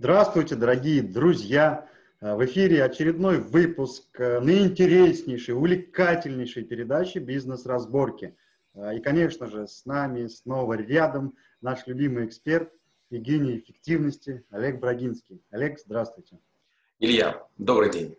Здравствуйте, 0.00 0.54
дорогие 0.54 1.02
друзья! 1.02 1.88
Э, 2.20 2.36
в 2.36 2.44
эфире 2.44 2.84
очередной 2.84 3.38
выпуск 3.38 4.04
э, 4.20 4.38
наиинтереснейшей, 4.38 5.56
увлекательнейшей 5.56 6.62
передачи 6.62 7.18
«Бизнес-разборки». 7.18 8.36
Э, 8.74 8.94
и, 8.96 9.00
конечно 9.00 9.48
же, 9.48 9.66
с 9.66 9.84
нами 9.86 10.28
снова 10.28 10.74
рядом 10.74 11.34
наш 11.60 11.88
любимый 11.88 12.26
эксперт 12.26 12.72
и 13.10 13.18
гений 13.18 13.58
эффективности 13.58 14.44
Олег 14.50 14.78
Брагинский. 14.78 15.42
Олег, 15.50 15.80
здравствуйте. 15.80 16.38
Илья, 17.00 17.44
добрый 17.58 17.90
день. 17.90 18.16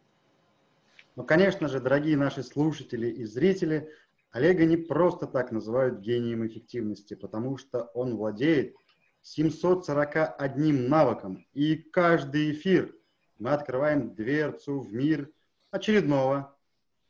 Ну, 1.15 1.23
конечно 1.23 1.69
же, 1.69 1.79
дорогие 1.79 2.17
наши 2.17 2.43
слушатели 2.43 3.07
и 3.07 3.23
зрители, 3.23 3.89
Олега 4.31 4.65
не 4.65 4.75
просто 4.75 5.27
так 5.27 5.53
называют 5.53 5.99
гением 5.99 6.45
эффективности, 6.45 7.13
потому 7.13 7.57
что 7.57 7.83
он 7.93 8.17
владеет 8.17 8.75
741 9.29 10.89
навыком. 10.89 11.45
И 11.53 11.75
каждый 11.75 12.51
эфир 12.51 12.95
мы 13.37 13.51
открываем 13.51 14.15
дверцу 14.15 14.79
в 14.79 14.91
мир 14.91 15.29
очередного, 15.69 16.57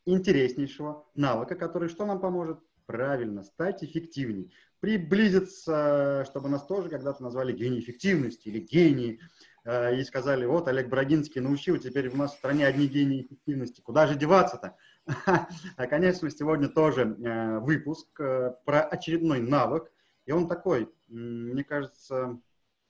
интереснейшего 0.06 1.06
навыка, 1.16 1.56
который 1.56 1.88
что 1.88 2.06
нам 2.06 2.20
поможет? 2.20 2.60
Правильно, 2.86 3.44
стать 3.44 3.84
эффективней. 3.84 4.52
Приблизиться, 4.82 6.26
чтобы 6.28 6.50
нас 6.50 6.66
тоже 6.66 6.90
когда-то 6.90 7.24
назвали 7.24 7.54
гений 7.54 7.80
эффективности 7.80 8.50
или 8.50 8.60
гений. 8.60 9.22
Э, 9.64 9.96
и 9.96 10.04
сказали, 10.04 10.46
вот 10.46 10.68
Олег 10.68 10.90
Брагинский 10.90 11.40
научил, 11.40 11.78
теперь 11.78 12.10
у 12.10 12.18
нас 12.18 12.34
в 12.34 12.38
стране 12.38 12.68
одни 12.68 12.88
гении 12.88 13.22
эффективности. 13.22 13.80
Куда 13.80 14.08
же 14.08 14.16
деваться-то? 14.16 14.76
А, 15.78 15.88
конечно, 15.88 16.30
сегодня 16.30 16.68
тоже 16.68 17.02
э, 17.04 17.60
выпуск 17.60 18.08
э, 18.20 18.56
про 18.66 18.82
очередной 18.82 19.40
навык, 19.40 19.90
и 20.30 20.32
он 20.32 20.48
такой, 20.48 20.88
мне 21.08 21.64
кажется, 21.64 22.40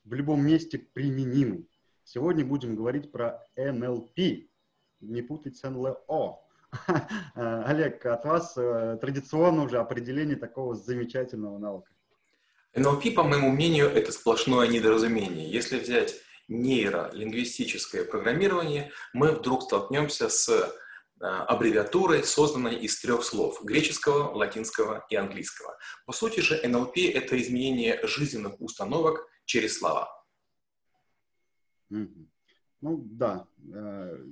в 0.03 0.13
любом 0.13 0.45
месте 0.45 0.77
применимый. 0.77 1.69
Сегодня 2.03 2.43
будем 2.43 2.75
говорить 2.75 3.13
про 3.13 3.41
NLP, 3.57 4.49
не 4.99 5.21
путать 5.21 5.55
с 5.55 5.63
НЛО. 5.63 6.41
Олег, 7.35 8.05
от 8.05 8.25
вас 8.25 8.57
э, 8.57 8.97
традиционно 8.99 9.63
уже 9.63 9.77
определение 9.77 10.35
такого 10.35 10.75
замечательного 10.75 11.57
навыка. 11.57 11.93
NLP, 12.75 13.13
по 13.13 13.23
моему 13.23 13.51
мнению, 13.51 13.87
это 13.87 14.11
сплошное 14.11 14.67
недоразумение. 14.67 15.49
Если 15.49 15.79
взять 15.79 16.15
нейролингвистическое 16.49 18.03
программирование, 18.03 18.91
мы 19.13 19.31
вдруг 19.31 19.63
столкнемся 19.63 20.27
с 20.27 20.49
Э, 20.49 20.69
аббревиатурой, 21.19 22.23
созданной 22.23 22.75
из 22.75 22.99
трех 22.99 23.23
слов– 23.23 23.61
греческого, 23.63 24.33
латинского 24.33 25.05
и 25.09 25.15
английского. 25.15 25.77
По 26.05 26.13
сути 26.13 26.39
же 26.39 26.59
NLP– 26.63 27.11
это 27.13 27.39
изменение 27.41 27.99
жизненных 28.07 28.59
установок 28.61 29.27
через 29.45 29.77
слова. 29.77 30.09
Ну 31.89 32.97
да, 33.11 33.47
э, 33.73 34.25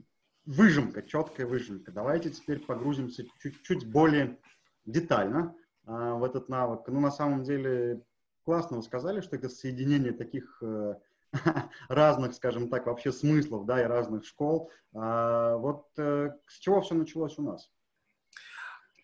выжимка, 0.45 1.03
четкая 1.03 1.45
выжимка. 1.45 1.91
Давайте 1.91 2.29
теперь 2.29 2.59
погрузимся 2.59 3.25
чуть-чуть 3.39 3.89
более 3.91 4.39
детально 4.85 5.55
а, 5.85 6.15
в 6.15 6.23
этот 6.23 6.49
навык. 6.49 6.87
Ну, 6.87 6.99
на 6.99 7.11
самом 7.11 7.43
деле, 7.43 8.01
классно 8.45 8.77
вы 8.77 8.83
сказали, 8.83 9.21
что 9.21 9.35
это 9.35 9.49
соединение 9.49 10.13
таких 10.13 10.57
э, 10.61 10.95
разных, 11.89 12.35
скажем 12.35 12.69
так, 12.69 12.85
вообще 12.85 13.11
смыслов, 13.11 13.65
да, 13.65 13.81
и 13.81 13.85
разных 13.85 14.25
школ. 14.25 14.71
А, 14.93 15.55
вот 15.57 15.87
э, 15.97 16.31
с 16.47 16.59
чего 16.59 16.81
все 16.81 16.95
началось 16.95 17.37
у 17.37 17.43
нас? 17.43 17.69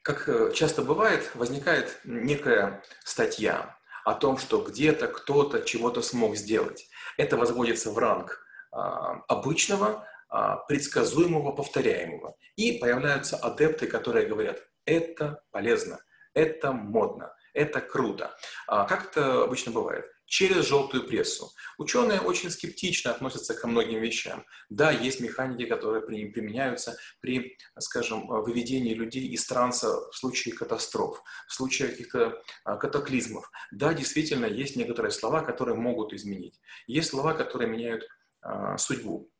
Как 0.01 0.27
э, 0.27 0.51
часто 0.53 0.81
бывает, 0.81 1.31
возникает 1.35 1.99
некая 2.03 2.83
статья 3.03 3.77
о 4.03 4.13
том, 4.13 4.37
что 4.37 4.61
где-то 4.61 5.07
кто-то 5.07 5.61
чего-то 5.61 6.01
смог 6.01 6.35
сделать. 6.35 6.89
Это 7.17 7.37
возводится 7.37 7.91
в 7.91 7.97
ранг 7.97 8.45
а, 8.71 9.21
обычного, 9.27 10.05
а, 10.29 10.57
предсказуемого, 10.57 11.51
повторяемого. 11.51 12.35
И 12.55 12.79
появляются 12.79 13.37
адепты, 13.37 13.87
которые 13.87 14.27
говорят, 14.27 14.59
это 14.85 15.41
полезно, 15.51 15.99
это 16.33 16.73
модно, 16.73 17.33
это 17.53 17.79
круто. 17.79 18.35
Как 18.67 19.05
это 19.05 19.43
обычно 19.43 19.71
бывает? 19.71 20.12
Через 20.25 20.67
желтую 20.67 21.07
прессу. 21.07 21.51
Ученые 21.77 22.21
очень 22.21 22.49
скептично 22.49 23.11
относятся 23.11 23.53
ко 23.53 23.67
многим 23.67 24.01
вещам. 24.01 24.45
Да, 24.69 24.91
есть 24.91 25.19
механики, 25.19 25.65
которые 25.65 26.01
применяются 26.01 26.97
при, 27.19 27.57
скажем, 27.79 28.27
выведении 28.27 28.93
людей 28.93 29.27
из 29.27 29.45
транса 29.45 30.09
в 30.09 30.15
случае 30.15 30.55
катастроф, 30.55 31.21
в 31.47 31.53
случае 31.53 31.89
каких-то 31.89 32.41
а, 32.63 32.77
катаклизмов. 32.77 33.49
Да, 33.71 33.93
действительно, 33.93 34.45
есть 34.45 34.75
некоторые 34.75 35.11
слова, 35.11 35.41
которые 35.41 35.75
могут 35.75 36.13
изменить. 36.13 36.59
Есть 36.87 37.09
слова, 37.09 37.33
которые 37.33 37.69
меняют 37.69 38.07
а, 38.41 38.77
судьбу. 38.77 39.32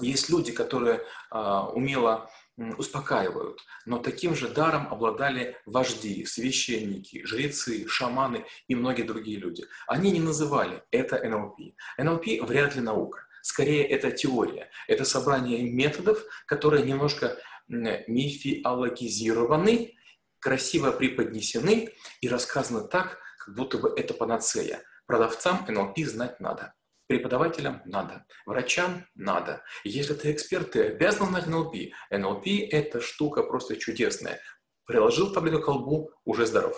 Есть 0.00 0.28
люди, 0.28 0.52
которые 0.52 1.00
а, 1.30 1.68
умело 1.68 2.30
успокаивают. 2.76 3.60
Но 3.86 3.98
таким 3.98 4.34
же 4.34 4.48
даром 4.48 4.92
обладали 4.92 5.56
вожди, 5.64 6.24
священники, 6.24 7.24
жрецы, 7.24 7.86
шаманы 7.88 8.44
и 8.66 8.74
многие 8.74 9.02
другие 9.02 9.38
люди. 9.38 9.64
Они 9.86 10.10
не 10.10 10.18
называли 10.20 10.82
это 10.90 11.22
НЛП. 11.22 11.60
НЛП 11.98 12.24
вряд 12.42 12.74
ли 12.74 12.80
наука. 12.80 13.20
Скорее, 13.42 13.86
это 13.86 14.10
теория. 14.10 14.70
Это 14.88 15.04
собрание 15.04 15.62
методов, 15.62 16.24
которые 16.46 16.84
немножко 16.84 17.38
мифиологизированы, 17.68 19.94
красиво 20.40 20.90
преподнесены 20.92 21.92
и 22.20 22.28
рассказаны 22.28 22.88
так, 22.88 23.18
как 23.38 23.54
будто 23.54 23.78
бы 23.78 23.92
это 23.96 24.14
панацея. 24.14 24.82
Продавцам 25.06 25.64
НЛП 25.68 25.98
знать 26.00 26.40
надо. 26.40 26.74
Преподавателям 27.08 27.80
надо, 27.86 28.26
врачам 28.44 29.06
надо. 29.14 29.62
Если 29.82 30.12
ты 30.12 30.30
эксперт, 30.30 30.72
ты 30.72 30.88
обязан 30.88 31.28
знать 31.28 31.46
НЛП. 31.46 31.74
НЛП– 32.10 32.46
это 32.70 33.00
штука 33.00 33.42
просто 33.42 33.76
чудесная. 33.76 34.40
Приложил 34.84 35.32
таблетку 35.32 35.62
к 35.62 35.64
колбу, 35.64 36.10
уже 36.24 36.46
здоров. 36.46 36.76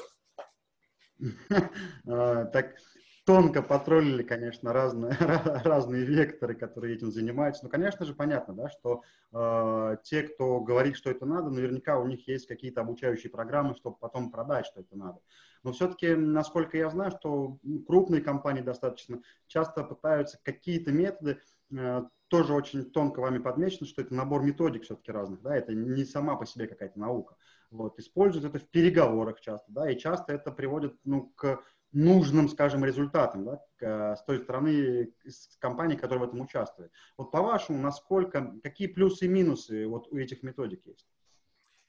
А, 2.06 2.44
так, 2.46 2.76
тонко 3.24 3.62
потроллили, 3.62 4.22
конечно, 4.22 4.72
разные, 4.72 5.12
разные 5.64 6.04
векторы, 6.04 6.54
которые 6.54 6.96
этим 6.96 7.10
занимаются. 7.10 7.64
Но, 7.64 7.70
конечно 7.70 8.04
же, 8.04 8.14
понятно, 8.14 8.54
да, 8.54 8.68
что 8.68 9.02
э, 9.32 9.96
те, 10.02 10.22
кто 10.22 10.60
говорит, 10.60 10.96
что 10.96 11.10
это 11.10 11.26
надо, 11.26 11.50
наверняка 11.50 11.98
у 11.98 12.06
них 12.06 12.26
есть 12.26 12.46
какие-то 12.46 12.80
обучающие 12.80 13.30
программы, 13.30 13.74
чтобы 13.74 13.96
потом 13.96 14.30
продать, 14.30 14.66
что 14.66 14.80
это 14.80 14.96
надо. 14.96 15.20
Но 15.62 15.72
все-таки, 15.72 16.14
насколько 16.14 16.76
я 16.76 16.88
знаю, 16.88 17.10
что 17.10 17.58
крупные 17.86 18.22
компании 18.22 18.62
достаточно 18.62 19.20
часто 19.46 19.84
пытаются 19.84 20.38
какие-то 20.42 20.90
методы, 20.90 21.40
э, 21.72 22.02
тоже 22.28 22.54
очень 22.54 22.90
тонко 22.90 23.20
вами 23.20 23.38
подмечено, 23.38 23.86
что 23.86 24.02
это 24.02 24.14
набор 24.14 24.42
методик 24.42 24.84
все-таки 24.84 25.10
разных, 25.10 25.42
да, 25.42 25.56
это 25.56 25.74
не 25.74 26.04
сама 26.04 26.36
по 26.36 26.46
себе 26.46 26.66
какая-то 26.68 26.98
наука. 26.98 27.36
Вот, 27.70 27.98
используют 27.98 28.46
это 28.46 28.58
в 28.58 28.68
переговорах 28.68 29.40
часто, 29.40 29.66
да, 29.70 29.90
и 29.90 29.98
часто 29.98 30.32
это 30.32 30.50
приводит, 30.50 30.96
ну, 31.04 31.32
к 31.36 31.60
нужным, 31.92 32.48
скажем, 32.48 32.84
результатам, 32.84 33.44
да, 33.44 33.64
к, 33.76 34.16
с 34.16 34.22
той 34.24 34.38
стороны 34.38 35.12
с 35.24 35.56
компании, 35.58 35.96
которая 35.96 36.26
в 36.26 36.28
этом 36.28 36.40
участвует. 36.40 36.92
Вот 37.16 37.30
по-вашему, 37.30 37.78
насколько, 37.78 38.54
какие 38.62 38.86
плюсы 38.86 39.26
и 39.26 39.28
минусы 39.28 39.86
вот 39.86 40.08
у 40.12 40.16
этих 40.16 40.42
методик 40.42 40.86
есть? 40.86 41.06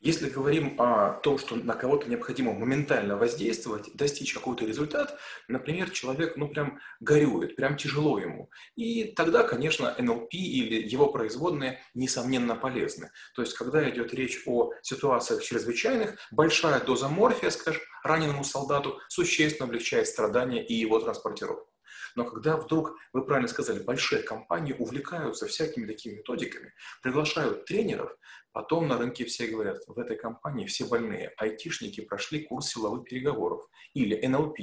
Если 0.01 0.29
говорим 0.29 0.81
о 0.81 1.19
том, 1.21 1.37
что 1.37 1.55
на 1.55 1.75
кого-то 1.75 2.09
необходимо 2.09 2.53
моментально 2.53 3.17
воздействовать, 3.17 3.93
достичь 3.93 4.33
какой-то 4.33 4.65
результат, 4.65 5.19
например, 5.47 5.91
человек, 5.91 6.37
ну, 6.37 6.49
прям 6.49 6.79
горюет, 6.99 7.55
прям 7.55 7.77
тяжело 7.77 8.17
ему. 8.17 8.49
И 8.75 9.13
тогда, 9.13 9.43
конечно, 9.43 9.95
НЛП 9.99 10.33
или 10.33 10.81
его 10.87 11.11
производные, 11.11 11.81
несомненно, 11.93 12.55
полезны. 12.55 13.11
То 13.35 13.43
есть, 13.43 13.53
когда 13.53 13.87
идет 13.91 14.11
речь 14.15 14.41
о 14.47 14.71
ситуациях 14.81 15.43
чрезвычайных, 15.43 16.17
большая 16.31 16.79
доза 16.79 17.07
морфия, 17.07 17.51
скажем, 17.51 17.83
раненому 18.03 18.43
солдату 18.43 18.99
существенно 19.07 19.67
облегчает 19.67 20.07
страдания 20.07 20.65
и 20.65 20.73
его 20.73 20.99
транспортировку. 20.99 21.71
Но 22.15 22.25
когда 22.25 22.57
вдруг, 22.57 22.95
вы 23.13 23.25
правильно 23.25 23.47
сказали, 23.47 23.79
большие 23.83 24.21
компании 24.23 24.75
увлекаются 24.77 25.47
всякими 25.47 25.85
такими 25.85 26.15
методиками, 26.15 26.73
приглашают 27.01 27.65
тренеров, 27.65 28.11
потом 28.53 28.87
на 28.87 28.97
рынке 28.97 29.25
все 29.25 29.47
говорят, 29.47 29.83
в 29.87 29.97
этой 29.99 30.17
компании 30.17 30.65
все 30.65 30.85
больные, 30.85 31.33
айтишники 31.37 32.01
прошли 32.01 32.43
курс 32.43 32.69
силовых 32.69 33.05
переговоров 33.05 33.67
или 33.93 34.15
НЛП. 34.25 34.57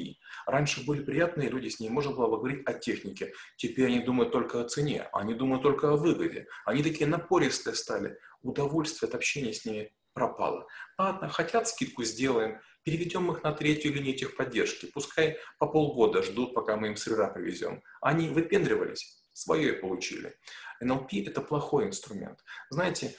Раньше 0.46 0.84
были 0.84 1.02
приятные 1.02 1.48
люди, 1.48 1.68
с 1.68 1.80
ними 1.80 1.92
можно 1.92 2.12
было 2.12 2.36
говорить 2.36 2.66
о 2.66 2.74
технике. 2.74 3.32
Теперь 3.56 3.86
они 3.86 4.00
думают 4.00 4.32
только 4.32 4.60
о 4.60 4.68
цене, 4.68 5.08
они 5.12 5.34
думают 5.34 5.62
только 5.62 5.90
о 5.90 5.96
выгоде. 5.96 6.46
Они 6.64 6.82
такие 6.82 7.06
напористые 7.06 7.74
стали. 7.74 8.18
Удовольствие 8.42 9.08
от 9.08 9.14
общения 9.14 9.52
с 9.52 9.64
ними 9.64 9.92
пропало. 10.12 10.66
Ладно, 10.98 11.28
хотят 11.28 11.68
скидку 11.68 12.04
сделаем, 12.04 12.60
переведем 12.82 13.30
их 13.30 13.42
на 13.42 13.52
третью 13.52 13.92
линию 13.92 14.16
техподдержки. 14.16 14.90
Пускай 14.92 15.38
по 15.58 15.66
полгода 15.66 16.22
ждут, 16.22 16.54
пока 16.54 16.76
мы 16.76 16.88
им 16.88 16.96
сыра 16.96 17.28
привезем. 17.28 17.82
Они 18.00 18.28
выпендривались, 18.28 19.22
свое 19.38 19.72
получили. 19.72 20.36
НЛП– 20.80 21.12
это 21.26 21.40
плохой 21.40 21.86
инструмент. 21.86 22.44
Знаете, 22.70 23.16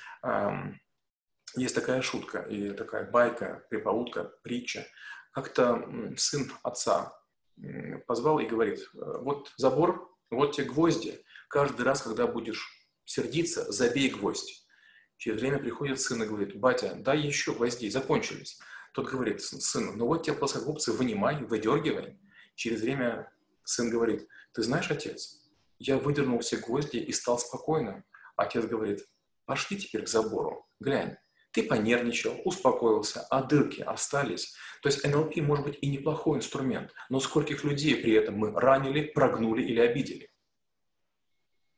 есть 1.55 1.75
такая 1.75 2.01
шутка 2.01 2.39
и 2.39 2.71
такая 2.71 3.09
байка, 3.09 3.65
припаутка, 3.69 4.23
притча. 4.43 4.85
Как-то 5.31 6.13
сын 6.17 6.51
отца 6.63 7.17
позвал 8.07 8.39
и 8.39 8.45
говорит, 8.45 8.89
вот 8.93 9.51
забор, 9.57 10.15
вот 10.29 10.55
те 10.55 10.63
гвозди, 10.63 11.23
Каждый 11.49 11.81
раз, 11.81 12.03
когда 12.03 12.27
будешь 12.27 12.69
сердиться, 13.05 13.71
забей 13.71 14.09
гвоздь. 14.09 14.67
Через 15.17 15.41
время 15.41 15.57
приходит 15.57 15.99
сын 15.99 16.21
и 16.21 16.27
говорит, 16.27 16.55
батя, 16.55 16.93
дай 16.95 17.19
еще 17.19 17.53
гвоздей, 17.53 17.89
закончились. 17.89 18.59
Тот 18.93 19.09
говорит, 19.09 19.41
сын, 19.41 19.97
ну 19.97 20.05
вот 20.05 20.23
тебе 20.23 20.35
плоскогубцы, 20.35 20.93
вынимай, 20.93 21.43
выдергивай. 21.43 22.19
Через 22.53 22.81
время 22.81 23.33
сын 23.63 23.89
говорит, 23.89 24.27
ты 24.53 24.61
знаешь, 24.61 24.91
отец, 24.91 25.38
я 25.79 25.97
выдернул 25.97 26.39
все 26.39 26.57
гвозди 26.57 26.97
и 26.97 27.11
стал 27.11 27.39
спокойным. 27.39 28.03
Отец 28.35 28.65
говорит, 28.65 29.05
пошли 29.45 29.77
теперь 29.77 30.03
к 30.03 30.07
забору, 30.07 30.67
глянь, 30.79 31.17
ты 31.51 31.63
понервничал, 31.63 32.39
успокоился, 32.45 33.21
а 33.29 33.43
дырки 33.43 33.81
остались. 33.81 34.55
То 34.81 34.89
есть 34.89 35.03
НЛП 35.03 35.35
может 35.37 35.65
быть 35.65 35.79
и 35.81 35.89
неплохой 35.89 36.37
инструмент, 36.37 36.93
но 37.09 37.19
скольких 37.19 37.63
людей 37.63 37.95
при 37.95 38.13
этом 38.13 38.35
мы 38.35 38.51
ранили, 38.51 39.01
прогнули 39.01 39.63
или 39.63 39.79
обидели. 39.79 40.29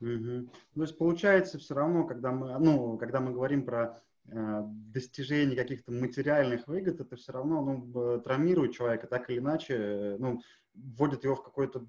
Угу. 0.01 0.51
То 0.75 0.81
есть 0.81 0.97
получается 0.97 1.59
все 1.59 1.75
равно, 1.75 2.05
когда 2.05 2.31
мы, 2.31 2.59
ну, 2.59 2.97
когда 2.97 3.19
мы 3.21 3.31
говорим 3.31 3.63
про 3.63 4.01
э, 4.25 4.61
достижение 4.65 5.55
каких-то 5.55 5.91
материальных 5.91 6.67
выгод, 6.67 6.99
это 6.99 7.15
все 7.15 7.31
равно 7.31 7.61
ну, 7.61 8.19
травмирует 8.21 8.73
человека 8.73 9.07
так 9.07 9.29
или 9.29 9.37
иначе, 9.37 9.75
э, 9.75 10.17
ну, 10.17 10.41
вводит 10.73 11.23
его 11.23 11.35
в 11.35 11.43
какое-то 11.43 11.85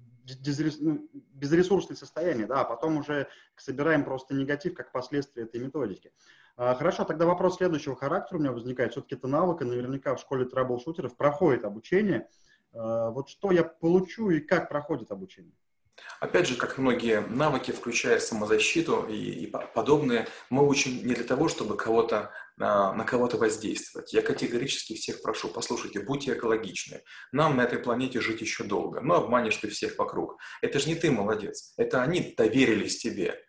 ну, 0.79 1.09
безресурсное 1.33 1.97
состояние, 1.97 2.47
да, 2.47 2.61
а 2.61 2.63
потом 2.63 2.97
уже 2.97 3.27
собираем 3.55 4.03
просто 4.03 4.33
негатив 4.33 4.73
как 4.73 4.91
последствие 4.91 5.45
этой 5.45 5.59
методики. 5.61 6.11
А, 6.55 6.75
хорошо, 6.75 7.03
тогда 7.03 7.25
вопрос 7.25 7.57
следующего 7.57 7.95
характера 7.95 8.37
у 8.37 8.41
меня 8.41 8.51
возникает. 8.51 8.91
Все-таки 8.91 9.15
это 9.15 9.27
навык, 9.27 9.61
и 9.61 9.65
наверняка 9.65 10.15
в 10.15 10.19
школе 10.19 10.45
трабл-шутеров 10.45 11.15
проходит 11.15 11.65
обучение. 11.65 12.27
А, 12.73 13.09
вот 13.09 13.29
что 13.29 13.51
я 13.51 13.63
получу 13.63 14.29
и 14.29 14.39
как 14.39 14.69
проходит 14.69 15.11
обучение? 15.11 15.55
Опять 16.19 16.47
же, 16.47 16.55
как 16.55 16.77
многие 16.77 17.21
навыки, 17.21 17.71
включая 17.71 18.19
самозащиту 18.19 19.05
и, 19.07 19.15
и 19.15 19.47
подобные, 19.47 20.27
мы 20.49 20.67
учим 20.67 21.05
не 21.05 21.13
для 21.13 21.23
того, 21.23 21.49
чтобы 21.49 21.75
кого-то 21.75 22.31
на, 22.55 22.93
на 22.93 23.03
кого-то 23.03 23.37
воздействовать. 23.37 24.13
Я 24.13 24.21
категорически 24.21 24.95
всех 24.95 25.21
прошу, 25.21 25.49
послушайте, 25.49 25.99
будьте 25.99 26.33
экологичны. 26.33 27.01
Нам 27.31 27.57
на 27.57 27.63
этой 27.63 27.79
планете 27.79 28.21
жить 28.21 28.41
еще 28.41 28.63
долго. 28.63 29.01
Но 29.01 29.15
обманешь 29.15 29.57
ты 29.57 29.67
всех 29.67 29.97
вокруг. 29.97 30.37
Это 30.61 30.79
же 30.79 30.87
не 30.87 30.95
ты 30.95 31.11
молодец. 31.11 31.73
Это 31.77 32.01
они 32.01 32.33
доверились 32.37 32.97
тебе. 32.97 33.43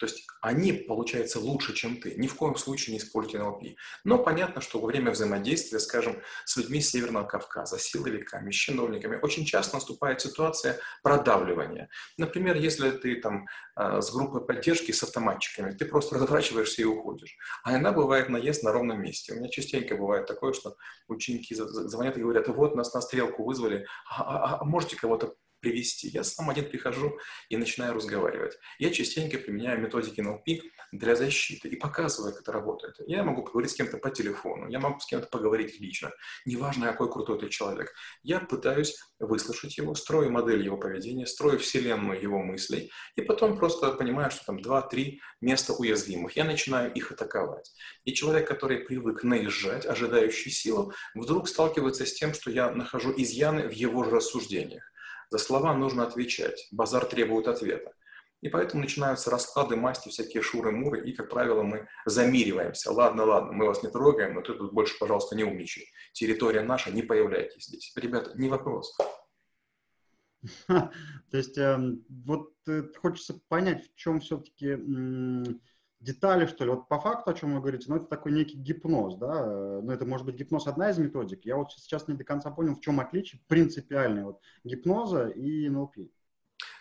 То 0.00 0.06
есть 0.06 0.26
они, 0.40 0.72
получается, 0.72 1.38
лучше, 1.40 1.74
чем 1.74 2.00
ты. 2.00 2.14
Ни 2.14 2.26
в 2.26 2.34
коем 2.34 2.56
случае 2.56 2.94
не 2.94 2.98
используйте 2.98 3.38
НЛП. 3.38 3.64
Но 4.02 4.16
понятно, 4.16 4.62
что 4.62 4.80
во 4.80 4.86
время 4.86 5.10
взаимодействия, 5.10 5.78
скажем, 5.78 6.22
с 6.46 6.56
людьми 6.56 6.80
Северного 6.80 7.26
Кавказа, 7.26 7.78
силовиками, 7.78 8.50
чиновниками, 8.50 9.18
очень 9.20 9.44
часто 9.44 9.76
наступает 9.76 10.22
ситуация 10.22 10.78
продавливания. 11.02 11.90
Например, 12.16 12.56
если 12.56 12.90
ты 12.92 13.20
там 13.20 13.46
а, 13.74 14.00
с 14.00 14.10
группой 14.10 14.42
поддержки, 14.42 14.90
с 14.90 15.02
автоматчиками, 15.02 15.72
ты 15.72 15.84
просто 15.84 16.14
разворачиваешься 16.14 16.80
и 16.80 16.86
уходишь. 16.86 17.36
А 17.62 17.74
она 17.74 17.92
бывает 17.92 18.30
наезд 18.30 18.62
на 18.62 18.72
ровном 18.72 19.02
месте. 19.02 19.34
У 19.34 19.36
меня 19.36 19.50
частенько 19.50 19.96
бывает 19.96 20.26
такое, 20.26 20.54
что 20.54 20.76
ученики 21.08 21.54
звонят 21.54 22.16
и 22.16 22.22
говорят, 22.22 22.48
вот 22.48 22.74
нас 22.74 22.94
на 22.94 23.02
стрелку 23.02 23.44
вызвали, 23.44 23.86
а, 24.08 24.22
а, 24.22 24.58
а 24.62 24.64
можете 24.64 24.96
кого-то 24.96 25.34
привести. 25.60 26.08
Я 26.08 26.24
сам 26.24 26.50
один 26.50 26.68
прихожу 26.68 27.18
и 27.48 27.56
начинаю 27.56 27.94
разговаривать. 27.94 28.58
Я 28.78 28.90
частенько 28.90 29.38
применяю 29.38 29.80
методики 29.80 30.20
NLP 30.20 30.62
для 30.92 31.14
защиты 31.14 31.68
и 31.68 31.76
показываю, 31.76 32.32
как 32.32 32.42
это 32.42 32.52
работает. 32.52 32.96
Я 33.06 33.22
могу 33.22 33.42
поговорить 33.42 33.70
с 33.70 33.74
кем-то 33.74 33.98
по 33.98 34.10
телефону, 34.10 34.68
я 34.68 34.80
могу 34.80 34.98
с 35.00 35.06
кем-то 35.06 35.28
поговорить 35.28 35.80
лично. 35.80 36.10
Неважно, 36.46 36.86
какой 36.86 37.10
крутой 37.10 37.38
ты 37.38 37.48
человек. 37.48 37.92
Я 38.22 38.40
пытаюсь 38.40 38.96
выслушать 39.18 39.76
его, 39.76 39.94
строю 39.94 40.30
модель 40.30 40.62
его 40.62 40.76
поведения, 40.76 41.26
строю 41.26 41.58
вселенную 41.58 42.20
его 42.20 42.42
мыслей, 42.42 42.90
и 43.16 43.22
потом 43.22 43.56
просто 43.56 43.92
понимаю, 43.92 44.30
что 44.30 44.44
там 44.46 44.60
два-три 44.60 45.20
места 45.40 45.72
уязвимых. 45.72 46.36
Я 46.36 46.44
начинаю 46.44 46.92
их 46.92 47.12
атаковать. 47.12 47.70
И 48.04 48.12
человек, 48.12 48.48
который 48.48 48.80
привык 48.80 49.22
наезжать, 49.22 49.86
ожидающий 49.86 50.50
силу, 50.50 50.92
вдруг 51.14 51.48
сталкивается 51.48 52.06
с 52.06 52.12
тем, 52.12 52.34
что 52.34 52.50
я 52.50 52.70
нахожу 52.70 53.12
изъяны 53.16 53.68
в 53.68 53.72
его 53.72 54.04
же 54.04 54.10
рассуждениях. 54.10 54.90
За 55.30 55.38
слова 55.38 55.74
нужно 55.74 56.02
отвечать. 56.02 56.68
Базар 56.72 57.04
требует 57.06 57.48
ответа. 57.48 57.92
И 58.40 58.48
поэтому 58.48 58.82
начинаются 58.82 59.30
расклады, 59.30 59.76
масти, 59.76 60.08
всякие 60.08 60.42
шуры-муры, 60.42 61.06
и, 61.06 61.12
как 61.12 61.28
правило, 61.28 61.62
мы 61.62 61.86
замириваемся. 62.06 62.90
Ладно, 62.90 63.24
ладно, 63.24 63.52
мы 63.52 63.66
вас 63.66 63.82
не 63.82 63.90
трогаем, 63.90 64.34
но 64.34 64.40
ты 64.40 64.54
тут 64.54 64.72
больше, 64.72 64.98
пожалуйста, 64.98 65.36
не 65.36 65.44
умничай. 65.44 65.86
Территория 66.12 66.62
наша, 66.62 66.90
не 66.90 67.02
появляйтесь 67.02 67.66
здесь. 67.66 67.92
Ребята, 67.96 68.32
не 68.36 68.48
вопрос. 68.48 68.96
То 70.66 70.90
есть 71.32 71.58
эм, 71.58 72.04
вот 72.08 72.54
э, 72.66 72.84
хочется 72.96 73.38
понять, 73.48 73.84
в 73.90 73.94
чем 73.94 74.20
все-таки 74.20 74.74
детали, 76.00 76.46
что 76.46 76.64
ли. 76.64 76.70
Вот 76.70 76.88
по 76.88 76.98
факту, 76.98 77.30
о 77.30 77.34
чем 77.34 77.54
вы 77.54 77.60
говорите, 77.60 77.86
ну, 77.88 77.96
это 77.96 78.06
такой 78.06 78.32
некий 78.32 78.56
гипноз, 78.56 79.16
да, 79.16 79.80
ну, 79.82 79.90
это 79.90 80.04
может 80.06 80.26
быть 80.26 80.36
гипноз 80.36 80.66
одна 80.66 80.90
из 80.90 80.98
методик. 80.98 81.44
Я 81.44 81.56
вот 81.56 81.72
сейчас 81.72 82.08
не 82.08 82.14
до 82.14 82.24
конца 82.24 82.50
понял, 82.50 82.74
в 82.74 82.80
чем 82.80 83.00
отличие 83.00 83.40
принципиальное 83.48 84.24
вот 84.24 84.40
гипноза 84.64 85.28
и 85.28 85.68
НЛП 85.68 85.96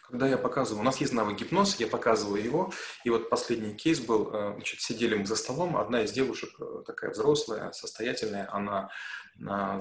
когда 0.09 0.27
я 0.27 0.37
показываю, 0.37 0.81
у 0.81 0.83
нас 0.83 0.97
есть 0.97 1.13
навык 1.13 1.37
гипноз, 1.37 1.75
я 1.79 1.87
показываю 1.87 2.43
его, 2.43 2.73
и 3.03 3.09
вот 3.09 3.29
последний 3.29 3.75
кейс 3.75 3.99
был, 3.99 4.29
э, 4.33 4.53
значит, 4.55 4.81
сидели 4.81 5.15
мы 5.15 5.25
за 5.25 5.35
столом, 5.35 5.77
одна 5.77 6.01
из 6.03 6.11
девушек, 6.11 6.49
э, 6.59 6.83
такая 6.85 7.11
взрослая, 7.11 7.71
состоятельная, 7.71 8.51
она 8.51 8.89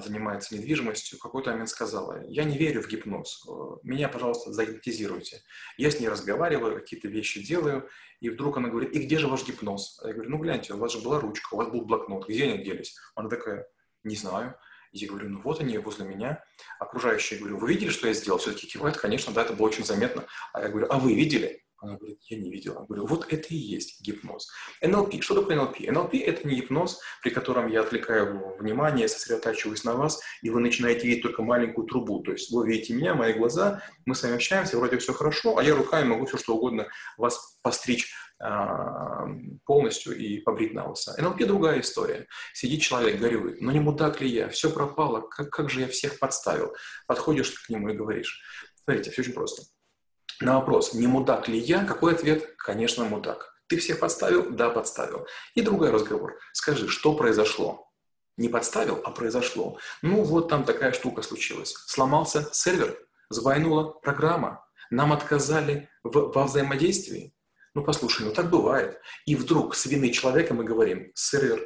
занимается 0.01 0.55
недвижимостью, 0.55 1.17
в 1.17 1.21
какой-то 1.21 1.51
момент 1.51 1.67
сказала, 1.67 2.23
я 2.29 2.45
не 2.45 2.57
верю 2.57 2.81
в 2.81 2.87
гипноз, 2.87 3.45
э, 3.45 3.51
меня, 3.83 4.07
пожалуйста, 4.07 4.53
загипнотизируйте. 4.53 5.41
Я 5.75 5.91
с 5.91 5.99
ней 5.99 6.07
разговариваю, 6.07 6.75
какие-то 6.79 7.09
вещи 7.09 7.45
делаю, 7.45 7.89
и 8.19 8.29
вдруг 8.29 8.57
она 8.57 8.69
говорит, 8.69 8.91
и 8.93 8.99
где 8.99 9.17
же 9.17 9.27
ваш 9.27 9.45
гипноз? 9.45 10.01
Я 10.03 10.13
говорю, 10.13 10.29
ну 10.29 10.37
гляньте, 10.37 10.73
у 10.73 10.77
вас 10.77 10.91
же 10.91 10.99
была 10.99 11.19
ручка, 11.19 11.53
у 11.53 11.57
вас 11.57 11.69
был 11.69 11.81
блокнот, 11.85 12.27
где 12.27 12.45
они 12.45 12.63
делись? 12.63 12.97
Она 13.15 13.29
такая, 13.29 13.67
не 14.03 14.15
знаю. 14.15 14.55
Я 14.91 15.07
говорю, 15.07 15.29
ну 15.29 15.41
вот 15.41 15.61
они 15.61 15.77
возле 15.77 16.05
меня. 16.05 16.43
Окружающие 16.79 17.39
говорю, 17.39 17.57
вы 17.57 17.69
видели, 17.69 17.89
что 17.89 18.07
я 18.07 18.13
сделал? 18.13 18.39
Все-таки 18.39 18.67
кивают, 18.67 18.97
конечно, 18.97 19.33
да, 19.33 19.43
это 19.43 19.53
было 19.53 19.67
очень 19.67 19.85
заметно. 19.85 20.25
А 20.53 20.61
я 20.61 20.69
говорю, 20.69 20.87
а 20.89 20.97
вы 20.97 21.13
видели? 21.13 21.63
Она 21.81 21.95
говорит, 21.95 22.19
я 22.23 22.37
не 22.37 22.51
видела. 22.51 22.79
Я 22.79 22.85
говорю, 22.85 23.05
вот 23.05 23.31
это 23.31 23.47
и 23.49 23.55
есть 23.55 24.01
гипноз. 24.01 24.49
НЛП. 24.81 25.21
Что 25.21 25.35
такое 25.35 25.55
НЛП? 25.55 25.79
НЛП– 25.79 26.13
это 26.15 26.47
не 26.47 26.55
гипноз, 26.55 26.99
при 27.21 27.29
котором 27.29 27.67
я 27.67 27.81
отвлекаю 27.81 28.57
внимание, 28.57 29.07
сосредотачиваюсь 29.07 29.83
на 29.83 29.93
вас, 29.93 30.21
и 30.41 30.49
вы 30.49 30.59
начинаете 30.59 31.07
видеть 31.07 31.23
только 31.23 31.41
маленькую 31.41 31.87
трубу. 31.87 32.21
То 32.21 32.33
есть 32.33 32.51
вы 32.51 32.67
видите 32.67 32.93
меня, 32.93 33.15
мои 33.15 33.33
глаза, 33.33 33.81
мы 34.05 34.15
с 34.15 34.23
вами 34.23 34.35
общаемся, 34.35 34.77
вроде 34.77 34.97
все 34.97 35.13
хорошо, 35.13 35.57
а 35.57 35.63
я 35.63 35.75
руками 35.75 36.07
могу 36.07 36.25
все 36.25 36.37
что 36.37 36.55
угодно 36.55 36.87
вас 37.17 37.59
постричь 37.61 38.13
а, 38.41 39.25
полностью 39.65 40.17
и 40.17 40.39
побрить 40.39 40.73
на 40.73 40.89
лысо. 40.89 41.15
НЛП 41.21 41.45
другая 41.45 41.79
история. 41.79 42.27
Сидит 42.53 42.81
человек, 42.81 43.19
горюет, 43.19 43.61
но 43.61 43.71
не 43.71 43.79
мудак 43.79 44.19
ли 44.19 44.29
я, 44.29 44.49
все 44.49 44.69
пропало, 44.69 45.21
как, 45.21 45.49
как 45.49 45.69
же 45.69 45.81
я 45.81 45.87
всех 45.87 46.19
подставил. 46.19 46.73
Подходишь 47.07 47.51
к 47.51 47.69
нему 47.69 47.89
и 47.89 47.93
говоришь. 47.93 48.41
Смотрите, 48.83 49.11
все 49.11 49.21
очень 49.21 49.33
просто 49.33 49.63
на 50.41 50.59
вопрос, 50.59 50.93
не 50.93 51.07
мудак 51.07 51.47
ли 51.47 51.57
я, 51.57 51.83
какой 51.85 52.13
ответ? 52.13 52.55
Конечно, 52.57 53.05
мудак. 53.05 53.53
Ты 53.67 53.77
всех 53.77 53.99
подставил? 53.99 54.49
Да, 54.49 54.69
подставил. 54.69 55.27
И 55.53 55.61
другой 55.61 55.91
разговор. 55.91 56.39
Скажи, 56.53 56.87
что 56.87 57.13
произошло? 57.13 57.87
Не 58.37 58.49
подставил, 58.49 59.01
а 59.03 59.11
произошло. 59.11 59.77
Ну, 60.01 60.23
вот 60.23 60.49
там 60.49 60.63
такая 60.63 60.93
штука 60.93 61.21
случилась. 61.21 61.73
Сломался 61.87 62.47
сервер, 62.53 62.97
сбойнула 63.29 63.91
программа, 63.91 64.65
нам 64.89 65.13
отказали 65.13 65.89
в, 66.03 66.31
во 66.31 66.45
взаимодействии. 66.45 67.35
Ну, 67.75 67.83
послушай, 67.83 68.25
ну 68.25 68.33
так 68.33 68.49
бывает. 68.49 68.99
И 69.25 69.35
вдруг 69.35 69.75
с 69.75 69.85
вины 69.85 70.09
человека 70.11 70.53
мы 70.53 70.63
говорим, 70.63 71.11
сервер, 71.13 71.61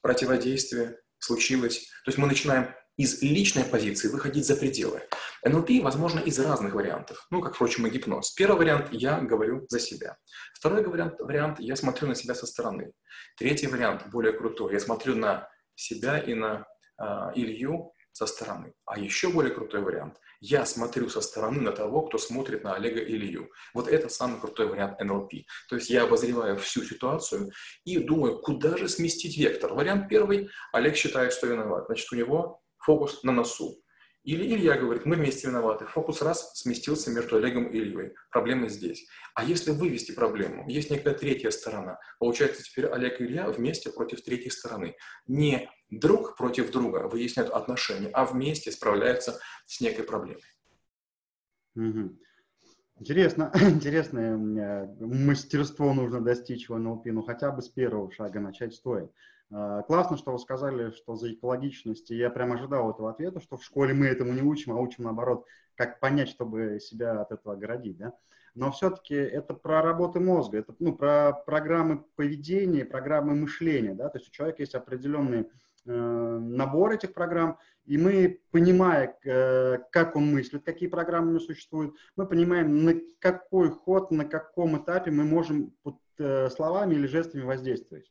противодействие, 0.00 0.98
случилось. 1.18 1.88
То 2.04 2.08
есть 2.08 2.18
мы 2.18 2.26
начинаем 2.26 2.74
из 2.96 3.22
личной 3.22 3.64
позиции 3.64 4.08
выходить 4.08 4.46
за 4.46 4.56
пределы. 4.56 5.02
НЛП 5.44 5.70
возможно 5.82 6.20
из 6.20 6.38
разных 6.38 6.74
вариантов, 6.74 7.26
ну, 7.30 7.40
как, 7.40 7.54
впрочем, 7.54 7.86
и 7.86 7.90
гипноз. 7.90 8.32
Первый 8.32 8.58
вариант– 8.58 8.88
я 8.92 9.20
говорю 9.20 9.66
за 9.68 9.80
себя. 9.80 10.16
Второй 10.54 10.84
вариант, 10.84 11.20
вариант– 11.20 11.58
я 11.60 11.76
смотрю 11.76 12.08
на 12.08 12.14
себя 12.14 12.34
со 12.34 12.46
стороны. 12.46 12.92
Третий 13.36 13.66
вариант, 13.66 14.06
более 14.10 14.32
крутой, 14.32 14.74
я 14.74 14.80
смотрю 14.80 15.16
на 15.16 15.48
себя 15.74 16.18
и 16.18 16.34
на 16.34 16.66
э, 17.00 17.04
Илью 17.34 17.92
со 18.12 18.26
стороны. 18.26 18.72
А 18.86 18.98
еще 18.98 19.28
более 19.28 19.52
крутой 19.52 19.80
вариант– 19.80 20.18
я 20.46 20.66
смотрю 20.66 21.08
со 21.08 21.22
стороны 21.22 21.62
на 21.62 21.72
того, 21.72 22.02
кто 22.02 22.18
смотрит 22.18 22.64
на 22.64 22.74
Олега 22.74 23.00
Илью. 23.00 23.48
Вот 23.72 23.88
это 23.88 24.10
самый 24.10 24.38
крутой 24.38 24.66
вариант 24.66 25.00
НЛП. 25.00 25.32
То 25.70 25.76
есть 25.76 25.88
я 25.88 26.02
обозреваю 26.04 26.58
всю 26.58 26.84
ситуацию 26.84 27.50
и 27.84 27.98
думаю, 27.98 28.40
куда 28.40 28.76
же 28.76 28.90
сместить 28.90 29.38
вектор. 29.38 29.72
Вариант 29.72 30.08
первый– 30.10 30.50
Олег 30.72 30.96
считает, 30.96 31.32
что 31.32 31.46
виноват. 31.46 31.86
Значит, 31.86 32.12
у 32.12 32.16
него 32.16 32.60
фокус 32.84 33.22
на 33.22 33.32
носу. 33.32 33.80
Или 34.24 34.54
Илья 34.54 34.78
говорит, 34.78 35.04
мы 35.04 35.16
вместе 35.16 35.48
виноваты. 35.48 35.84
Фокус 35.84 36.22
раз 36.22 36.52
сместился 36.54 37.10
между 37.10 37.36
Олегом 37.36 37.66
и 37.66 37.76
Ильей. 37.76 38.14
Проблема 38.30 38.68
здесь. 38.68 39.06
А 39.34 39.44
если 39.44 39.70
вывести 39.70 40.12
проблему, 40.12 40.66
есть 40.66 40.90
некая 40.90 41.12
третья 41.12 41.50
сторона. 41.50 41.98
Получается, 42.18 42.62
теперь 42.62 42.86
Олег 42.86 43.20
и 43.20 43.24
Илья 43.24 43.50
вместе 43.50 43.90
против 43.90 44.22
третьей 44.22 44.50
стороны. 44.50 44.96
Не 45.26 45.70
друг 45.90 46.36
против 46.38 46.70
друга 46.70 47.06
выясняют 47.06 47.50
отношения, 47.50 48.08
а 48.14 48.24
вместе 48.24 48.72
справляются 48.72 49.38
с 49.66 49.82
некой 49.82 50.04
проблемой. 50.04 50.42
Угу. 51.76 52.18
Интересно, 53.00 53.52
интересное 53.60 54.38
мастерство 55.00 55.92
нужно 55.92 56.24
достичь 56.24 56.70
в 56.70 56.78
НЛП, 56.78 57.06
но 57.06 57.22
хотя 57.22 57.50
бы 57.50 57.60
с 57.60 57.68
первого 57.68 58.10
шага 58.10 58.40
начать 58.40 58.74
стоит. 58.74 59.10
А, 59.56 59.82
классно, 59.82 60.16
что 60.16 60.32
вы 60.32 60.40
сказали, 60.40 60.90
что 60.90 61.14
за 61.14 61.32
экологичность. 61.32 62.10
И 62.10 62.16
я 62.16 62.28
прям 62.28 62.52
ожидал 62.52 62.90
этого 62.90 63.10
ответа, 63.10 63.40
что 63.40 63.56
в 63.56 63.64
школе 63.64 63.94
мы 63.94 64.06
этому 64.06 64.32
не 64.32 64.42
учим, 64.42 64.72
а 64.72 64.80
учим 64.80 65.04
наоборот, 65.04 65.46
как 65.76 66.00
понять, 66.00 66.28
чтобы 66.28 66.80
себя 66.80 67.20
от 67.20 67.30
этого 67.30 67.54
оградить. 67.54 67.96
Да? 67.96 68.14
Но 68.56 68.72
все-таки 68.72 69.14
это 69.14 69.54
про 69.54 69.80
работу 69.80 70.20
мозга, 70.20 70.58
это 70.58 70.74
ну, 70.80 70.92
про 70.92 71.32
программы 71.46 72.04
поведения, 72.16 72.84
программы 72.84 73.36
мышления. 73.36 73.94
Да? 73.94 74.08
То 74.08 74.18
есть 74.18 74.28
у 74.28 74.32
человека 74.32 74.62
есть 74.62 74.74
определенный 74.74 75.48
э, 75.86 75.92
набор 75.92 76.90
этих 76.90 77.14
программ, 77.14 77.58
и 77.84 77.96
мы, 77.96 78.40
понимая, 78.50 79.16
э, 79.24 79.78
как 79.92 80.16
он 80.16 80.32
мыслит, 80.32 80.64
какие 80.64 80.88
программы 80.88 81.28
у 81.28 81.30
него 81.30 81.40
существуют, 81.40 81.94
мы 82.16 82.26
понимаем, 82.26 82.84
на 82.84 82.94
какой 83.20 83.70
ход, 83.70 84.10
на 84.10 84.24
каком 84.24 84.82
этапе 84.82 85.12
мы 85.12 85.22
можем 85.22 85.72
под, 85.84 85.96
э, 86.18 86.50
словами 86.50 86.94
или 86.94 87.06
жестами 87.06 87.42
воздействовать. 87.42 88.10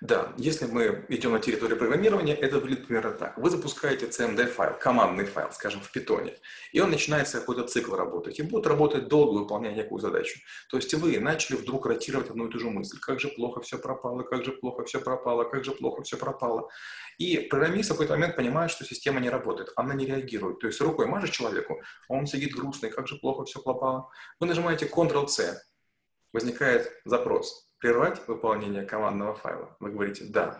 Да, 0.00 0.34
если 0.36 0.66
мы 0.66 1.06
идем 1.08 1.32
на 1.32 1.38
территорию 1.38 1.78
программирования, 1.78 2.34
это 2.34 2.58
выглядит 2.58 2.86
примерно 2.86 3.12
так. 3.12 3.38
Вы 3.38 3.48
запускаете 3.48 4.06
CMD-файл, 4.06 4.78
командный 4.78 5.24
файл, 5.24 5.50
скажем, 5.52 5.80
в 5.80 5.90
питоне, 5.90 6.34
и 6.72 6.80
он 6.80 6.90
начинается 6.90 7.40
какой-то 7.40 7.66
цикл 7.66 7.94
работать, 7.94 8.38
и 8.38 8.42
будет 8.42 8.66
работать 8.66 9.08
долго, 9.08 9.38
выполняя 9.38 9.74
некую 9.74 10.00
задачу. 10.00 10.40
То 10.68 10.76
есть 10.76 10.92
вы 10.92 11.18
начали 11.20 11.56
вдруг 11.56 11.86
ротировать 11.86 12.28
одну 12.28 12.48
и 12.48 12.50
ту 12.50 12.58
же 12.58 12.68
мысль. 12.68 12.98
Как 13.00 13.18
же 13.18 13.28
плохо 13.28 13.62
все 13.62 13.78
пропало, 13.78 14.24
как 14.24 14.44
же 14.44 14.52
плохо 14.52 14.84
все 14.84 15.00
пропало, 15.00 15.44
как 15.44 15.64
же 15.64 15.72
плохо 15.72 16.02
все 16.02 16.18
пропало. 16.18 16.68
И 17.16 17.38
программист 17.38 17.88
в 17.88 17.92
какой-то 17.92 18.12
момент 18.12 18.36
понимает, 18.36 18.70
что 18.70 18.84
система 18.84 19.20
не 19.20 19.30
работает, 19.30 19.72
она 19.76 19.94
не 19.94 20.04
реагирует. 20.04 20.58
То 20.58 20.66
есть 20.66 20.80
рукой 20.82 21.06
мажешь 21.06 21.30
человеку, 21.30 21.80
он 22.08 22.26
сидит 22.26 22.52
грустный, 22.52 22.90
как 22.90 23.08
же 23.08 23.16
плохо 23.16 23.44
все 23.44 23.58
пропало. 23.60 24.10
Вы 24.38 24.48
нажимаете 24.48 24.86
Ctrl-C, 24.86 25.62
возникает 26.32 26.92
запрос 27.04 27.70
прервать 27.84 28.26
выполнение 28.26 28.82
командного 28.82 29.34
файла? 29.34 29.76
Вы 29.78 29.90
говорите 29.90 30.24
«да». 30.24 30.58